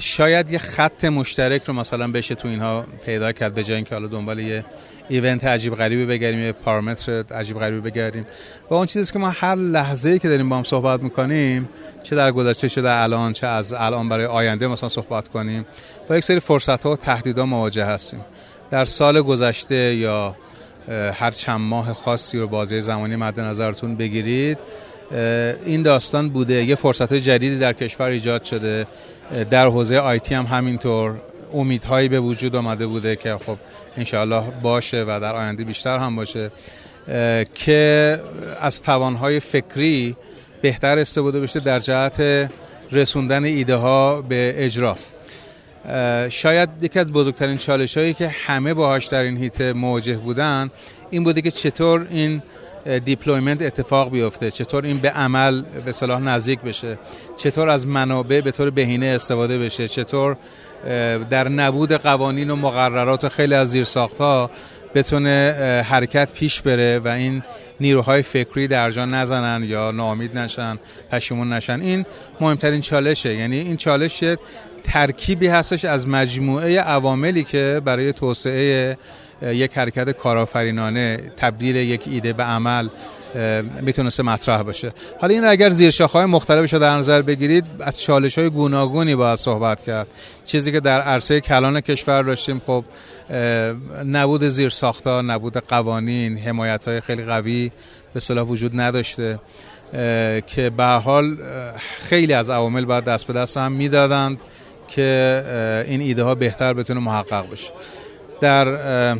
شاید 0.00 0.50
یه 0.50 0.58
خط 0.58 1.04
مشترک 1.04 1.64
رو 1.64 1.74
مثلا 1.74 2.12
بشه 2.12 2.34
تو 2.34 2.48
اینها 2.48 2.84
پیدا 3.06 3.32
کرد 3.32 3.54
به 3.54 3.64
جای 3.64 3.76
اینکه 3.76 3.94
حالا 3.94 4.08
دنبال 4.08 4.38
یه 4.38 4.64
ایونت 5.08 5.44
عجیب 5.44 5.74
غریبی 5.74 6.06
بگیریم 6.06 6.40
یه 6.40 6.52
پارامتر 6.52 7.24
عجیب 7.34 7.58
غریبی 7.58 7.80
بگیریم 7.90 8.26
و 8.70 8.74
اون 8.74 8.86
چیزی 8.86 9.12
که 9.12 9.18
ما 9.18 9.30
هر 9.30 9.54
لحظه‌ای 9.54 10.18
که 10.18 10.28
داریم 10.28 10.48
با 10.48 10.56
هم 10.56 10.64
صحبت 10.64 11.02
می‌کنیم 11.02 11.68
چه 12.02 12.16
در 12.16 12.32
گذشته 12.32 12.68
چه 12.68 12.82
در 12.82 13.02
الان 13.02 13.32
چه 13.32 13.46
از 13.46 13.72
الان 13.72 14.08
برای 14.08 14.26
آینده 14.26 14.66
مثلا 14.66 14.88
صحبت 14.88 15.28
کنیم 15.28 15.66
با 16.08 16.16
یک 16.16 16.24
سری 16.24 16.40
فرصت 16.40 16.82
ها 16.82 16.90
و 16.92 16.96
تهدیدها 16.96 17.46
مواجه 17.46 17.84
هستیم. 17.84 18.20
در 18.70 18.84
سال 18.84 19.22
گذشته 19.22 19.94
یا 19.94 20.36
هر 20.88 21.30
چند 21.30 21.60
ماه 21.60 21.94
خاصی 21.94 22.38
رو 22.38 22.48
بازی 22.48 22.80
زمانی 22.80 23.16
مد 23.16 23.40
نظرتون 23.40 23.96
بگیرید. 23.96 24.58
این 25.64 25.82
داستان 25.82 26.28
بوده. 26.28 26.64
یه 26.64 26.74
فرصت 26.74 27.14
جدیدی 27.14 27.58
در 27.58 27.72
کشور 27.72 28.06
ایجاد 28.06 28.44
شده. 28.44 28.86
در 29.50 29.66
حوزه 29.66 29.98
آیتی 29.98 30.34
هم 30.34 30.44
همینطور 30.44 31.14
امیدهایی 31.54 32.08
به 32.08 32.20
وجود 32.20 32.56
آمده 32.56 32.86
بوده 32.86 33.16
که 33.16 33.36
خب 33.46 33.56
انشاءالله 33.96 34.42
باشه 34.62 35.02
و 35.02 35.20
در 35.22 35.34
آینده 35.34 35.64
بیشتر 35.64 35.98
هم 35.98 36.16
باشه. 36.16 36.50
که 37.54 38.20
از 38.60 38.82
توانهای 38.82 39.40
فکری 39.40 40.16
بهتر 40.62 40.98
استفاده 40.98 41.40
بشه 41.40 41.60
در 41.60 41.78
جهت 41.78 42.50
رسوندن 42.92 43.44
ایده 43.44 43.74
ها 43.74 44.22
به 44.22 44.54
اجرا. 44.56 44.96
شاید 46.28 46.70
یکی 46.80 46.98
از 46.98 47.12
بزرگترین 47.12 47.56
چالش 47.56 47.96
هایی 47.96 48.14
که 48.14 48.28
همه 48.28 48.74
باهاش 48.74 49.06
در 49.06 49.22
این 49.22 49.36
هیته 49.36 49.72
مواجه 49.72 50.16
بودن 50.16 50.70
این 51.10 51.24
بوده 51.24 51.42
که 51.42 51.50
چطور 51.50 52.06
این 52.10 52.42
deployment 53.04 53.62
اتفاق 53.62 54.10
بیفته 54.10 54.50
چطور 54.50 54.84
این 54.84 54.98
به 54.98 55.10
عمل 55.10 55.62
به 55.84 55.92
اصطلاح 55.92 56.20
نزدیک 56.20 56.60
بشه 56.60 56.98
چطور 57.36 57.68
از 57.68 57.86
منابع 57.86 58.40
به 58.40 58.50
طور 58.50 58.70
بهینه 58.70 59.06
استفاده 59.06 59.58
بشه 59.58 59.88
چطور 59.88 60.36
در 61.30 61.48
نبود 61.48 61.92
قوانین 61.92 62.50
و 62.50 62.56
مقررات 62.56 63.24
و 63.24 63.28
خیلی 63.28 63.54
از 63.54 63.70
زیرساختها 63.70 64.50
بتونه 64.94 65.52
حرکت 65.88 66.32
پیش 66.32 66.62
بره 66.62 66.98
و 66.98 67.08
این 67.08 67.42
نیروهای 67.80 68.22
فکری 68.22 68.68
در 68.68 68.90
جا 68.90 69.04
نزنن 69.04 69.64
یا 69.64 69.90
ناامید 69.90 70.38
نشن 70.38 70.78
پشیمون 71.10 71.52
نشن. 71.52 71.80
این 71.80 72.06
مهمترین 72.40 72.80
چالشه. 72.80 73.34
یعنی 73.34 73.58
این 73.58 73.76
چالش 73.76 74.24
ترکیبی 74.84 75.46
هستش 75.46 75.84
از 75.84 76.08
مجموعه 76.08 76.80
عواملی 76.80 77.44
که 77.44 77.82
برای 77.84 78.12
توسعه 78.12 78.96
یک 79.42 79.78
حرکت 79.78 80.10
کارآفرینانه 80.10 81.32
تبدیل 81.36 81.76
یک 81.76 82.02
ایده 82.06 82.32
به 82.32 82.42
عمل 82.42 82.88
می‌تونسته 83.82 84.22
مطرح 84.22 84.62
باشه. 84.62 84.92
حالا 85.20 85.34
این 85.34 85.44
اگر 85.44 85.70
زیر 85.70 86.02
های 86.02 86.24
مختلفش 86.26 86.72
رو 86.72 86.78
در 86.78 86.96
نظر 86.96 87.22
بگیرید 87.22 87.64
از 87.80 88.00
چالش 88.00 88.38
های 88.38 88.50
گوناگونی 88.50 89.14
باید 89.14 89.38
صحبت 89.38 89.82
کرد. 89.82 90.06
چیزی 90.46 90.72
که 90.72 90.80
در 90.80 91.00
عرصه 91.00 91.40
کلان 91.40 91.80
کشور 91.80 92.22
داشتیم 92.22 92.62
خب 92.66 92.84
نبود 94.04 94.48
زیر 94.48 94.68
ساختا 94.68 95.22
نبود 95.22 95.56
قوانین 95.56 96.38
حمایت 96.38 96.84
های 96.84 97.00
خیلی 97.00 97.24
قوی 97.24 97.70
به 98.14 98.20
صلاح 98.20 98.46
وجود 98.46 98.80
نداشته 98.80 99.38
که 100.46 100.70
به 100.76 100.84
حال 100.84 101.36
خیلی 101.98 102.32
از 102.32 102.50
عوامل 102.50 102.84
باید 102.84 103.04
دست 103.04 103.26
به 103.26 103.32
دست 103.32 103.56
هم 103.56 103.72
می‌دادند. 103.72 104.40
که 104.90 105.84
این 105.88 106.00
ایده 106.00 106.22
ها 106.22 106.34
بهتر 106.34 106.72
بتونه 106.72 107.00
محقق 107.00 107.50
بشه. 107.50 107.72
در 108.40 109.16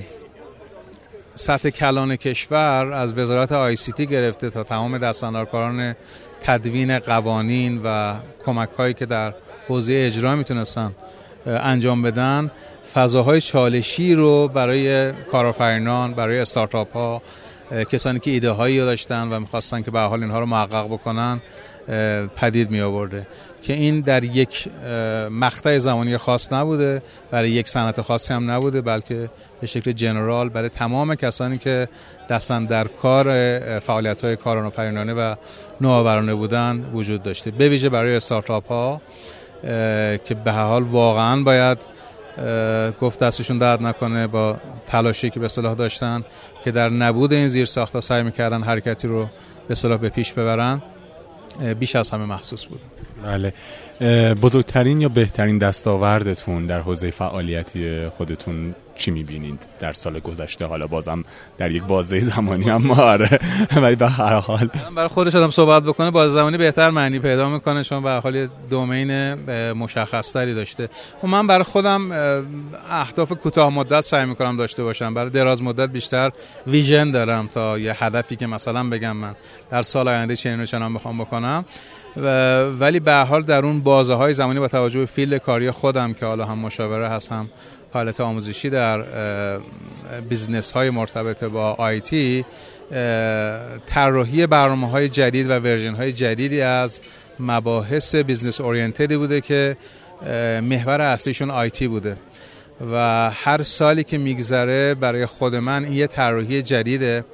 سطح 1.34 1.70
کلان 1.70 2.16
کشور 2.16 2.92
از 2.92 3.18
وزارت 3.18 3.52
آی 3.52 3.76
سی 3.76 3.92
تی 3.92 4.06
گرفته 4.06 4.50
تا 4.50 4.62
تمام 4.62 4.98
دستاندارکاران 4.98 5.94
تدوین 6.40 6.98
قوانین 6.98 7.80
و 7.84 8.14
کمک 8.46 8.68
هایی 8.78 8.94
که 8.94 9.06
در 9.06 9.34
حوزه 9.68 10.02
اجرا 10.06 10.34
می‌تونستن 10.36 10.92
انجام 11.46 12.02
بدن 12.02 12.50
فضاهای 12.94 13.40
چالشی 13.40 14.14
رو 14.14 14.48
برای 14.48 15.12
کارآفرینان 15.12 16.14
برای 16.14 16.38
استارتاپ 16.38 16.92
ها 16.92 17.22
کسانی 17.90 18.18
که 18.18 18.30
ایده 18.30 18.50
هایی 18.50 18.78
داشتن 18.78 19.28
و 19.28 19.40
می‌خواستن 19.40 19.82
که 19.82 19.90
به 19.90 20.00
حال 20.00 20.22
اینها 20.22 20.38
رو 20.38 20.46
محقق 20.46 20.86
بکنن 20.86 21.40
پدید 22.36 22.70
می 22.70 22.80
آورده 22.80 23.26
که 23.62 23.72
این 23.72 24.00
در 24.00 24.24
یک 24.24 24.68
مقطع 25.30 25.78
زمانی 25.78 26.16
خاص 26.16 26.52
نبوده 26.52 27.02
برای 27.30 27.50
یک 27.50 27.68
صنعت 27.68 28.00
خاصی 28.00 28.34
هم 28.34 28.50
نبوده 28.50 28.80
بلکه 28.80 29.30
به 29.60 29.66
شکل 29.66 29.92
جنرال 29.92 30.48
برای 30.48 30.68
تمام 30.68 31.14
کسانی 31.14 31.58
که 31.58 31.88
دستن 32.30 32.64
در 32.64 32.84
کار 32.84 33.26
فعالیت 33.78 34.20
های 34.20 34.36
کارآفرینانه 34.36 35.14
و 35.14 35.34
نوآورانه 35.80 36.34
بودن 36.34 36.90
وجود 36.94 37.22
داشته. 37.22 37.50
به 37.50 37.68
ویژه 37.68 37.88
برای 37.88 38.16
استارتاپ 38.16 38.68
ها 38.68 39.00
که 40.24 40.34
به 40.44 40.52
حال 40.52 40.82
واقعا 40.82 41.42
باید 41.42 41.78
گفت 43.00 43.18
دستشون 43.18 43.58
درد 43.58 43.82
نکنه 43.82 44.26
با 44.26 44.56
تلاشی 44.86 45.30
که 45.30 45.40
به 45.40 45.48
صلاح 45.48 45.74
داشتن 45.74 46.24
که 46.64 46.70
در 46.70 46.88
نبود 46.88 47.32
این 47.32 47.48
زیر 47.48 47.64
سعی 47.64 48.22
می‌کردن 48.22 48.62
حرکتی 48.62 49.08
رو 49.08 49.26
به 49.68 49.74
صلاح 49.74 49.98
به 49.98 50.08
پیش 50.08 50.32
ببرن 50.32 50.82
بیش 51.78 51.96
از 51.96 52.10
همه 52.10 52.24
محسوس 52.24 52.64
بود 52.64 52.80
بله 53.22 53.52
بزرگترین 54.42 55.00
یا 55.00 55.08
بهترین 55.08 55.58
دستاوردتون 55.58 56.66
در 56.66 56.80
حوزه 56.80 57.10
فعالیتی 57.10 58.08
خودتون 58.08 58.74
چی 58.94 59.10
می‌بینید 59.10 59.66
در 59.78 59.92
سال 59.92 60.20
گذشته؟ 60.20 60.66
حالا 60.66 60.86
بازم 60.86 61.24
در 61.58 61.70
یک 61.70 61.82
بازه 61.82 62.20
زمانی 62.20 62.70
هم 62.70 62.90
آره. 62.90 63.38
ولی 63.76 63.96
به 63.96 64.08
هر 64.08 64.34
حال. 64.34 64.70
برای 64.96 65.08
خودش 65.08 65.34
آدم 65.34 65.50
صحبت 65.50 65.82
بکنه 65.82 66.10
بازه 66.10 66.34
زمانی 66.34 66.58
بهتر 66.58 66.90
معنی 66.90 67.18
پیدا 67.18 67.48
می‌کنه 67.48 67.84
چون 67.84 68.02
به 68.02 68.10
حال 68.10 68.48
دومین 68.70 69.34
مشخص 69.72 70.32
تری 70.32 70.54
داشته. 70.54 70.88
و 71.24 71.26
من 71.26 71.46
برای 71.46 71.64
خودم 71.64 72.12
اهداف 72.90 73.32
کوتاه 73.32 73.70
مدت 73.70 74.00
سعی 74.00 74.26
می‌کنم 74.26 74.56
داشته 74.56 74.82
باشم. 74.82 75.14
برای 75.14 75.30
دراز 75.30 75.62
مدت 75.62 75.90
بیشتر 75.90 76.30
vision 76.66 77.10
دارم 77.10 77.46
تا 77.46 77.78
یه 77.78 78.04
هدفی 78.04 78.36
که 78.36 78.46
مثلا 78.46 78.90
بگم 78.90 79.16
من 79.16 79.34
در 79.70 79.82
سال 79.82 80.08
آینده 80.08 80.36
چنین 80.36 80.60
و 80.60 80.64
چنان 80.66 80.94
بخوام 80.94 81.18
بکنم. 81.18 81.64
ولی 82.80 83.00
به 83.00 83.07
هر 83.07 83.14
حال 83.14 83.42
در 83.42 83.64
اون 83.64 83.80
بازه 83.90 84.14
های 84.14 84.32
زمانی 84.32 84.60
با 84.60 84.68
توجه 84.68 84.98
به 84.98 85.06
field 85.06 85.36
کاری 85.36 85.70
خودم 85.70 86.12
که 86.12 86.26
حالا 86.26 86.44
هم 86.44 86.58
مشاوره 86.58 87.08
هستم 87.08 87.48
حالت 87.92 88.20
آموزشی 88.20 88.70
در 88.70 89.04
business 90.28 90.72
های 90.72 90.90
مرتبط 90.90 91.44
با 91.44 91.72
IT 91.72 92.44
طراحی 93.86 94.46
برنامه 94.46 94.90
های 94.90 95.08
جدید 95.08 95.50
و 95.50 95.52
version 95.52 95.94
های 95.94 96.12
جدیدی 96.12 96.60
از 96.60 97.00
مباحث 97.40 98.14
business 98.14 98.60
oriented 98.60 99.10
ی 99.10 99.16
بوده 99.16 99.40
که 99.40 99.76
محور 100.62 101.00
اصلیشون 101.00 101.50
IT 101.50 101.88
بوده 101.88 102.16
و 102.92 103.30
هر 103.30 103.62
سالی 103.62 104.04
که 104.04 104.18
میگذره 104.18 104.94
برای 104.94 105.26
خود 105.26 105.56
من 105.56 105.84
این 105.84 105.92
یه 105.92 106.06
طراحی 106.06 106.62
جدیده 106.62 107.24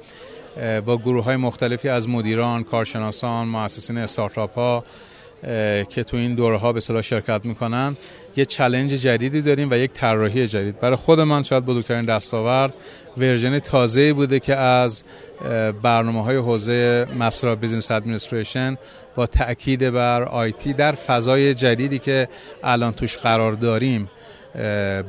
با 0.85 0.97
گروه 0.97 1.23
های 1.23 1.35
مختلفی 1.35 1.89
از 1.89 2.09
مدیران، 2.09 2.63
کارشناسان، 2.63 3.47
مؤسسین 3.47 3.97
استارتاپ 3.97 4.55
ها 4.55 4.83
که 5.89 6.03
تو 6.07 6.17
این 6.17 6.35
دوره 6.35 6.57
ها 6.57 6.73
به 6.73 6.79
اصطلاح 6.79 7.01
شرکت 7.01 7.41
می‌کنن 7.43 7.97
یه 8.35 8.45
challenge 8.45 8.93
جدیدی 8.93 9.41
داریم 9.41 9.71
و 9.71 9.73
یک 9.73 9.91
طراحی 9.91 10.47
جدید. 10.47 10.79
برای 10.79 10.95
خود 10.95 11.19
من 11.19 11.43
شاید 11.43 11.65
بزرگترین 11.65 12.05
دستاورد 12.05 12.73
version 13.17 13.59
تازه 13.59 14.13
بوده 14.13 14.39
که 14.39 14.55
از 14.55 15.03
برنامه 15.83 16.23
های 16.23 16.37
حوزه 16.37 17.07
Master 17.19 17.55
of 17.55 17.62
Business 17.62 17.91
Administration 17.91 18.77
با 19.15 19.25
تاکید 19.25 19.89
بر 19.89 20.23
IT 20.23 20.73
در 20.73 20.91
فضای 20.91 21.53
جدیدی 21.53 21.99
که 21.99 22.27
الان 22.63 22.93
توش 22.93 23.17
قرار 23.17 23.53
داریم 23.53 24.09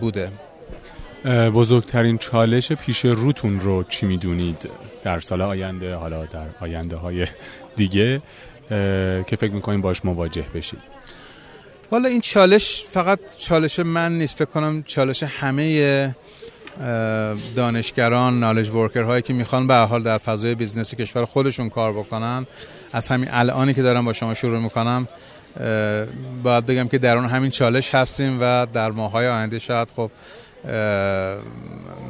بوده. 0.00 0.30
بزرگترین 1.54 2.18
چالش 2.18 2.72
پیش 2.72 3.04
روتون 3.04 3.60
رو 3.60 3.84
چی 3.88 4.06
می‌دونید؟ 4.06 4.70
در 5.04 5.18
سال 5.18 5.42
آینده 5.42 5.94
حالا 5.94 6.24
در 6.24 6.46
آینده 6.60 6.96
های 6.96 7.26
دیگه. 7.76 8.22
که 9.26 9.36
فکر 9.38 9.52
می‌کنیم 9.52 9.80
باش 9.80 10.04
مواجه 10.04 10.44
بشید 10.54 10.78
والا 11.90 12.08
این 12.08 12.20
چالش 12.20 12.84
فقط 12.90 13.18
چالش 13.38 13.78
من 13.78 14.18
نیست. 14.18 14.36
فکر 14.36 14.44
کنم 14.44 14.82
چالش 14.82 15.22
همه 15.22 16.14
دانشگران 17.56 18.40
knowledge 18.40 18.70
worker 18.70 19.02
هایی 19.02 19.22
که 19.22 19.32
می‌خوان 19.32 19.66
به 19.66 19.70
هر 19.70 19.74
حال 19.74 20.02
در 20.02 20.18
فضای 20.18 20.54
business 20.54 20.91
ی 20.91 20.96
کشور 20.96 21.24
خودشون 21.24 21.68
کار 21.68 21.92
بکنن. 21.92 22.46
از 22.92 23.08
همین 23.08 23.28
الانی 23.32 23.74
که 23.74 23.82
دارم 23.82 24.04
با 24.04 24.12
شما 24.12 24.34
شروع 24.34 24.58
می‌کنم 24.58 25.08
باید 26.42 26.66
بگم 26.66 26.88
که 26.88 26.98
در 26.98 27.16
اون 27.16 27.26
همین 27.26 27.50
چالش 27.50 27.94
هستیم 27.94 28.38
و 28.40 28.66
در 28.72 28.90
ماهای 28.90 29.28
آینده 29.28 29.58
شاید 29.58 29.92
خب 29.96 30.10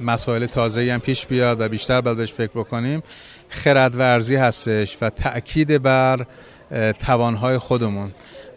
مسائل 0.03 0.47
تازه 0.47 0.93
هم 0.93 1.01
پیش 1.01 1.27
بیاد 1.27 1.61
و 1.61 1.69
بیشتر 1.69 2.01
باید 2.01 2.17
بهش 2.17 2.33
فکر 2.33 2.51
بکنیم. 2.55 3.03
خردورزی 3.49 4.37
هستش 4.37 4.97
و 5.01 5.11
تأکید 5.11 5.83
بر 5.83 6.27
توانهای 6.99 7.59
خودمون 7.59 8.11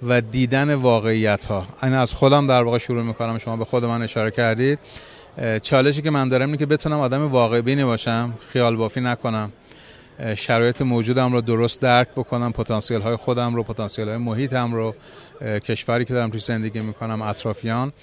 و 0.03 0.21
دیدن 0.21 0.73
واقعیت 0.73 1.45
ها 1.45 1.65
این 1.83 1.93
از 1.93 2.13
خودم 2.13 2.47
در 2.47 2.63
واقع 2.63 2.77
شروع 2.77 3.03
می‌کنم. 3.03 3.37
شما 3.37 3.57
به 3.57 3.65
خود 3.65 3.85
من 3.85 4.01
اشاره 4.01 4.31
کردید. 4.31 4.79
چالشی 5.61 6.01
که 6.01 6.09
من 6.09 6.27
دارم 6.27 6.45
اینه 6.45 6.57
که 6.57 6.65
بتونم 6.65 6.99
آدم 6.99 7.31
واقع 7.31 7.61
بینی 7.61 7.83
باشم 7.83 8.33
خیال 8.53 8.75
بافی 8.75 9.01
نکنم. 9.01 9.51
شرایط 10.35 10.81
موجودم 10.81 11.33
رو 11.33 11.41
درست 11.41 11.81
درک 11.81 12.07
بکنم 12.15 12.51
پتانسیل 12.51 13.01
های 13.01 13.15
خودم 13.15 13.55
رو 13.55 13.63
پتانسیل 13.63 14.07
های 14.07 14.17
محیطم 14.17 14.73
رو 14.73 14.95
کشوری 15.41 16.05
که 16.05 16.13
دارم 16.13 16.29
توی 16.29 16.39
زندگی 16.39 16.79
می‌کنم 16.79 17.21
اطرافیان. 17.21 17.93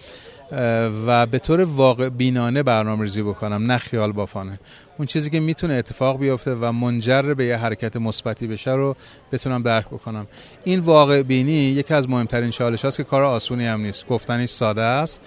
و 1.06 1.26
به 1.26 1.38
طور 1.38 1.60
واقع 1.60 2.08
بینانه 2.08 2.62
برنامه 2.62 3.02
ریزی 3.02 3.22
بکنم 3.22 3.72
نه 3.72 3.78
خیال 3.78 4.12
بافانه. 4.12 4.60
اون 4.98 5.06
چیزی 5.06 5.30
که 5.30 5.40
می‌تونه 5.40 5.74
اتفاق 5.74 6.18
بیفته 6.18 6.54
و 6.54 6.72
منجر 6.72 7.22
به 7.22 7.44
یه 7.44 7.56
حرکت 7.56 7.96
مثبتی 7.96 8.46
بشه 8.46 8.72
رو 8.72 8.96
بتونم 9.32 9.62
درک 9.62 9.86
بکنم. 9.86 10.26
این 10.64 10.80
واقع 10.80 11.22
بینی 11.22 11.52
یکی 11.52 11.94
از 11.94 12.08
مهمترین 12.08 12.50
چالش 12.50 12.84
هست 12.84 12.96
که 12.96 13.04
کار 13.04 13.22
آسونی 13.22 13.66
هم 13.66 13.80
نیست. 13.80 14.06
گفتنش 14.06 14.48
ساده 14.48 14.82
است 14.82 15.20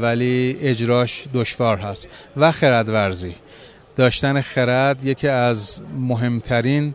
ولی 0.00 0.56
اجراش 0.60 1.24
دشوار 1.34 1.76
هست. 1.76 2.08
و 2.36 2.52
خرد 2.52 2.88
ورزی 2.88 3.34
داشتن 3.96 4.40
خرد 4.40 5.04
یکی 5.04 5.28
از 5.28 5.82
مهمترین 5.98 6.94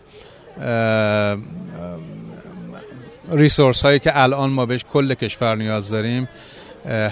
ریسورس 3.32 3.82
هایی 3.82 4.00
که 4.00 4.12
الان 4.22 4.50
ما 4.50 4.66
بهش 4.66 4.86
کل 4.94 5.14
کشور 5.14 5.56
نیاز 5.56 5.90
داریم. 5.90 6.28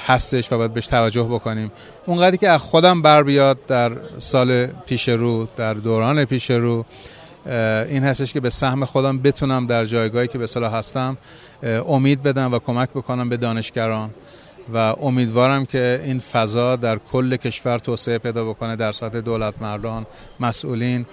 هستش 0.08 0.52
و 0.52 0.58
باید 0.58 0.74
بهش 0.74 0.88
توجه 0.88 1.24
بکنیم. 1.24 1.72
اونقدری 2.06 2.38
که 2.38 2.50
از 2.50 2.62
خودم 2.62 3.02
بر 3.02 3.24
بیاد 3.24 3.66
در 3.68 3.92
سال 4.18 4.66
پیش 4.66 5.10
رو 5.10 5.48
در 5.56 5.74
دوران 5.74 6.26
پیش 6.26 6.52
رو 6.52 6.86
این 7.90 8.04
هستش 8.04 8.34
که 8.34 8.40
به 8.40 8.50
سهم 8.50 8.86
خودم 8.86 9.20
بتونم 9.20 9.68
در 9.68 9.86
جایگاهی 9.86 10.28
که 10.28 10.38
به 10.38 10.48
صلاح 10.48 10.76
هستم 10.76 11.18
امید 11.88 12.24
بدم 12.24 12.54
و 12.54 12.60
کمک 12.60 12.90
بکنم 12.90 13.30
به 13.30 13.38
دانشگران. 13.38 14.10
و 14.74 14.78
امیدوارم 14.78 15.66
که 15.66 16.02
این 16.04 16.20
فضا 16.20 16.76
در 16.76 17.00
کل 17.12 17.36
کشور 17.36 17.80
توسعه 17.80 18.18
پیدا 18.18 18.46
بکنه 18.46 18.76
در 18.76 18.92
سطح 18.92 19.20
دولت 19.20 19.54
مردان 19.62 20.06
مسئولین 20.40 21.06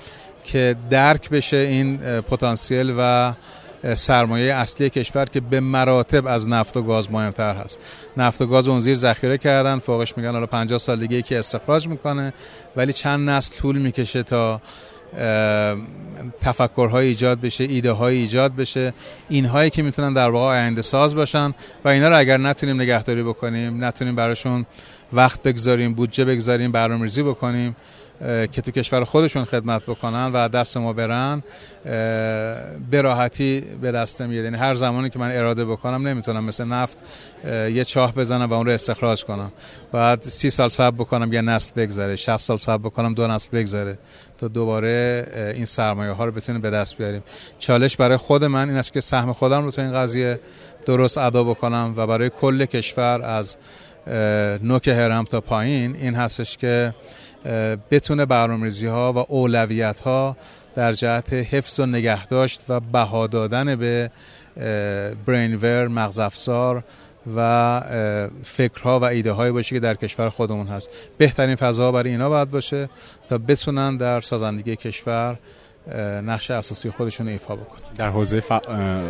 که 0.45 0.77
درک 0.91 1.31
بشه 1.31 1.57
این 1.57 1.99
پتانسیل 2.21 2.95
و 2.99 3.33
سرمایه 3.95 4.55
اصلی 4.55 4.91
کشور 4.91 5.25
که 5.25 5.41
به 5.41 5.61
مراتب 5.61 6.27
از 6.27 6.49
نفت 6.49 6.77
و 6.77 6.83
گاز 6.83 7.13
مهمتر 7.13 7.55
هست. 7.55 7.79
نفت 8.17 8.43
و 8.43 8.47
گاز 8.47 8.69
اون 8.69 8.81
زیر 8.81 8.95
ذخیره 8.95 9.39
کردن 9.39 9.79
فوقش 9.79 10.17
میگن 10.17 10.33
حالا 10.33 10.47
50 10.47 10.79
سال 10.79 11.01
دیگه 11.01 11.17
یکی 11.17 11.35
استخراج 11.35 11.89
می‌کنه 11.89 12.33
ولی 12.77 12.93
چند 12.93 13.31
نسل 13.31 13.55
طول 13.55 13.79
می‌کشه 13.79 14.23
تا 14.23 14.61
تفکرهای 16.43 17.07
ایجاد 17.07 17.41
بشه 17.41 17.65
ایده 17.65 17.93
های 17.93 18.17
ایجاد 18.17 18.57
بشه. 18.57 18.95
اینهایی 19.29 19.71
که 19.71 19.83
می‌تونن 19.83 20.13
در 20.13 20.31
واقع 20.31 20.47
آینده 20.47 20.83
ساز 20.83 21.15
باشن 21.15 21.55
و 21.85 21.89
اینا 21.89 22.09
رو 22.09 22.19
اگر 22.19 22.37
نتونیم 22.37 22.81
نگهداری 22.81 23.23
بکنیم 23.23 23.85
نتونیم 23.85 24.17
براشون 24.17 24.67
وقت 25.13 25.43
بگذاریم 25.43 25.95
بودجه 25.95 26.25
بگذاریم 26.25 26.73
برنامه‌ریزی 26.73 27.23
بکنیم 27.23 27.77
که 28.21 28.63
تو 28.63 28.71
کشور 28.71 29.05
خودشون 29.05 29.45
خدمت 29.45 29.83
بکنن 29.83 30.31
و 30.33 30.49
دست 30.49 30.77
ما 30.77 30.93
برن 30.93 31.43
به 32.91 33.01
راحتی 33.03 33.61
به 33.81 33.93
دست 33.93 34.23
میاد. 34.23 34.45
یعنی 34.45 34.57
هر 34.57 34.75
زمانی 34.75 35.11
که 35.11 35.19
من 35.19 35.37
اراده 35.37 35.65
بکنم 35.65 36.09
نمی‌تونم 36.09 36.45
مثل 36.45 36.65
نفت 36.65 36.99
یه 37.45 37.85
چاه 37.85 38.15
بزنم 38.15 38.51
و 38.51 38.55
اون 38.55 38.67
رو 38.67 38.73
استخراج 38.73 39.25
کنم. 39.25 39.53
بعد 39.93 40.23
سی 40.23 40.51
سال 40.51 40.69
صبر 40.69 40.97
بکنم 40.97 41.33
یه 41.33 41.41
نسل 41.41 41.73
بگذره 41.77 42.17
60 42.17 42.37
سال 42.37 42.57
صبر 42.57 42.79
بکنم 42.79 43.15
دو 43.15 43.27
نسل 43.27 43.49
بگذره 43.53 43.99
تا 44.39 44.49
دوباره 44.49 45.27
این 45.55 45.65
سرمایه 45.65 46.13
ها 46.13 46.25
رو 46.25 46.33
بتونیم 46.33 46.61
به 46.61 46.71
دست 46.71 46.97
بیاریم. 46.97 47.23
چالش 47.59 47.97
برای 47.97 48.17
خود 48.17 48.45
من 48.45 48.69
این 48.69 48.79
است 48.79 48.93
که 48.93 49.01
سهم 49.01 49.33
خودم 49.33 49.65
رو 49.65 49.71
تو 49.71 49.83
این 49.83 49.93
قضیه 49.93 50.41
درست 50.87 51.19
ادا 51.19 51.45
بکنم 51.45 51.95
و 51.97 52.07
برای 52.07 52.31
کل 52.41 52.65
کشور 52.65 53.23
از 53.23 53.57
نوک 54.63 54.89
هرم 54.89 55.25
تا 55.25 55.41
پایین 55.41 55.97
این 55.97 56.15
هستش 56.15 56.57
که 56.57 56.95
بتونه 57.91 58.27
برنامه‌ریزی 58.27 58.87
ها 58.87 59.13
و 59.13 59.19
اولویت 59.19 60.01
ها 60.01 60.37
در 60.75 60.93
جهت 60.93 61.33
حفظ 61.33 61.81
و 61.81 61.87
نگهداشت 61.87 62.65
و 62.69 62.81
بها 62.81 63.27
دادن 63.27 63.77
به 63.77 64.11
برینور 65.27 65.89
مغز 65.89 66.19
افزار 66.19 66.85
و 67.37 67.81
فکرها 68.43 68.99
و 68.99 69.05
ایده 69.05 69.33
های 69.33 69.53
باشه 69.53 69.77
که 69.77 69.81
در 69.81 69.95
کشور 69.95 70.31
خودمون 70.31 70.67
هست. 70.67 70.91
بهترین 71.19 71.55
فضا 71.55 71.93
برای 71.93 72.11
اینا 72.11 72.29
باید 72.29 72.51
باشه 72.51 72.89
تا 73.29 73.39
بتونن 73.39 73.97
در 73.97 74.21
سازندگی 74.21 74.77
کشور 74.77 75.39
نقش 76.27 76.51
اساسی 76.51 76.91
خودشون 76.91 77.29
ایفا 77.29 77.57
بکنن. 77.57 77.93
در 77.97 78.09
حوزه 78.09 78.41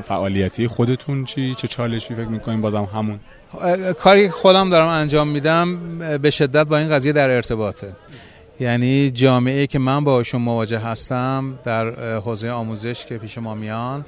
فعالیتی 0.02 0.68
خودتون 0.68 1.24
چی؟ 1.24 1.54
چه 1.54 1.68
چالشی 1.68 2.14
فکر 2.14 2.28
می‌کنین؟ 2.28 2.60
بازم 2.60 2.84
همون. 2.84 3.20
کاری 3.94 4.26
که 4.26 4.32
خودم 4.32 4.70
دارم 4.70 4.86
انجام 4.86 5.28
میدم 5.28 5.98
به 6.18 6.30
شدت 6.30 6.66
با 6.66 6.78
این 6.78 6.88
قضیه 6.88 7.12
در 7.12 7.30
ارتباطه. 7.30 7.92
یعنی 8.60 9.10
جامعه 9.10 9.66
که 9.66 9.78
من 9.78 10.04
باشون 10.04 10.42
مواجه 10.42 10.78
هستم 10.78 11.58
در 11.64 12.18
حوزه 12.18 12.50
آموزش 12.50 13.04
که 13.04 13.18
پیش 13.18 13.38
ما 13.38 13.54
میان 13.54 14.04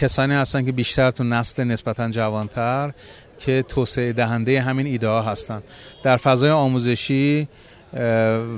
کسانی 0.00 0.34
هستن 0.34 0.64
که 0.64 0.72
بیشتر 0.72 1.10
تو 1.10 1.24
نسل 1.24 1.64
نسبتا 1.64 2.10
جوانتر 2.10 2.92
که 3.38 3.64
توسعه 3.68 4.12
دهنده 4.12 4.60
همین 4.60 4.86
ایده 4.86 5.08
ها 5.08 5.22
هستن. 5.22 5.62
در 6.02 6.16
فضای 6.16 6.50
آموزشی 6.50 7.48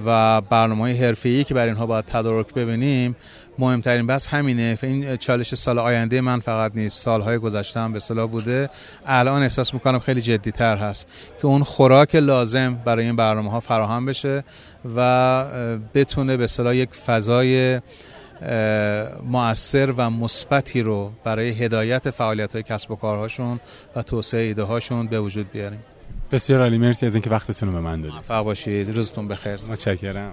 و 0.06 0.40
برنامه 0.40 1.00
حرفه‌ای 1.00 1.44
که 1.44 1.54
بر 1.54 1.66
اینها 1.66 1.86
باید 1.86 2.04
تدارک 2.04 2.54
ببینیم 2.54 3.16
مهمترین 3.58 4.06
بس 4.06 4.28
همینه. 4.28 4.78
این 4.82 5.16
چالش 5.16 5.54
سال 5.54 5.78
آینده 5.78 6.20
من 6.20 6.40
فقط 6.40 6.72
نیست 6.76 7.00
سالهای 7.00 7.38
گذشته 7.38 7.80
هم 7.80 7.92
به 7.92 7.98
صلاح 7.98 8.26
بوده. 8.30 8.70
الان 9.06 9.42
احساس 9.42 9.74
می‌کنم 9.74 9.98
خیلی 9.98 10.20
جدی 10.20 10.50
تر 10.50 10.76
هست 10.76 11.08
که 11.40 11.46
اون 11.46 11.62
خوراک 11.62 12.14
لازم 12.14 12.74
برای 12.84 13.04
این 13.04 13.16
برنامه 13.16 13.50
ها 13.50 13.60
فراهم 13.60 14.06
بشه 14.06 14.44
و 14.96 15.44
بتونه 15.94 16.36
به 16.36 16.46
صلاح 16.46 16.76
یک 16.76 16.94
فضای 16.94 17.80
مؤثر 19.22 19.90
و 19.96 20.10
مثبتی 20.10 20.82
رو 20.82 21.12
برای 21.24 21.50
هدایت 21.50 22.10
فعالیت 22.10 22.52
های 22.52 22.62
کسب 22.62 22.90
و 22.90 22.96
کارهاشون 22.96 23.60
و 23.96 24.02
توسعه 24.02 24.42
ایده 24.42 24.62
هاشون 24.62 25.06
به 25.06 25.20
وجود 25.20 25.50
بیاریم. 25.50 25.80
بسیار 26.32 26.60
عالی. 26.60 26.78
مرسی 26.78 27.06
از 27.06 27.14
اینکه 27.14 27.30
وقتتون 27.30 27.68
رو 27.68 27.74
به 27.74 27.80
من 27.80 28.00
دادید. 28.00 28.14
موفق 28.14 28.44
باشید. 28.44 28.96
روزتون 28.96 29.28
بخیر. 29.28 29.52
متشکرم. 29.52 30.32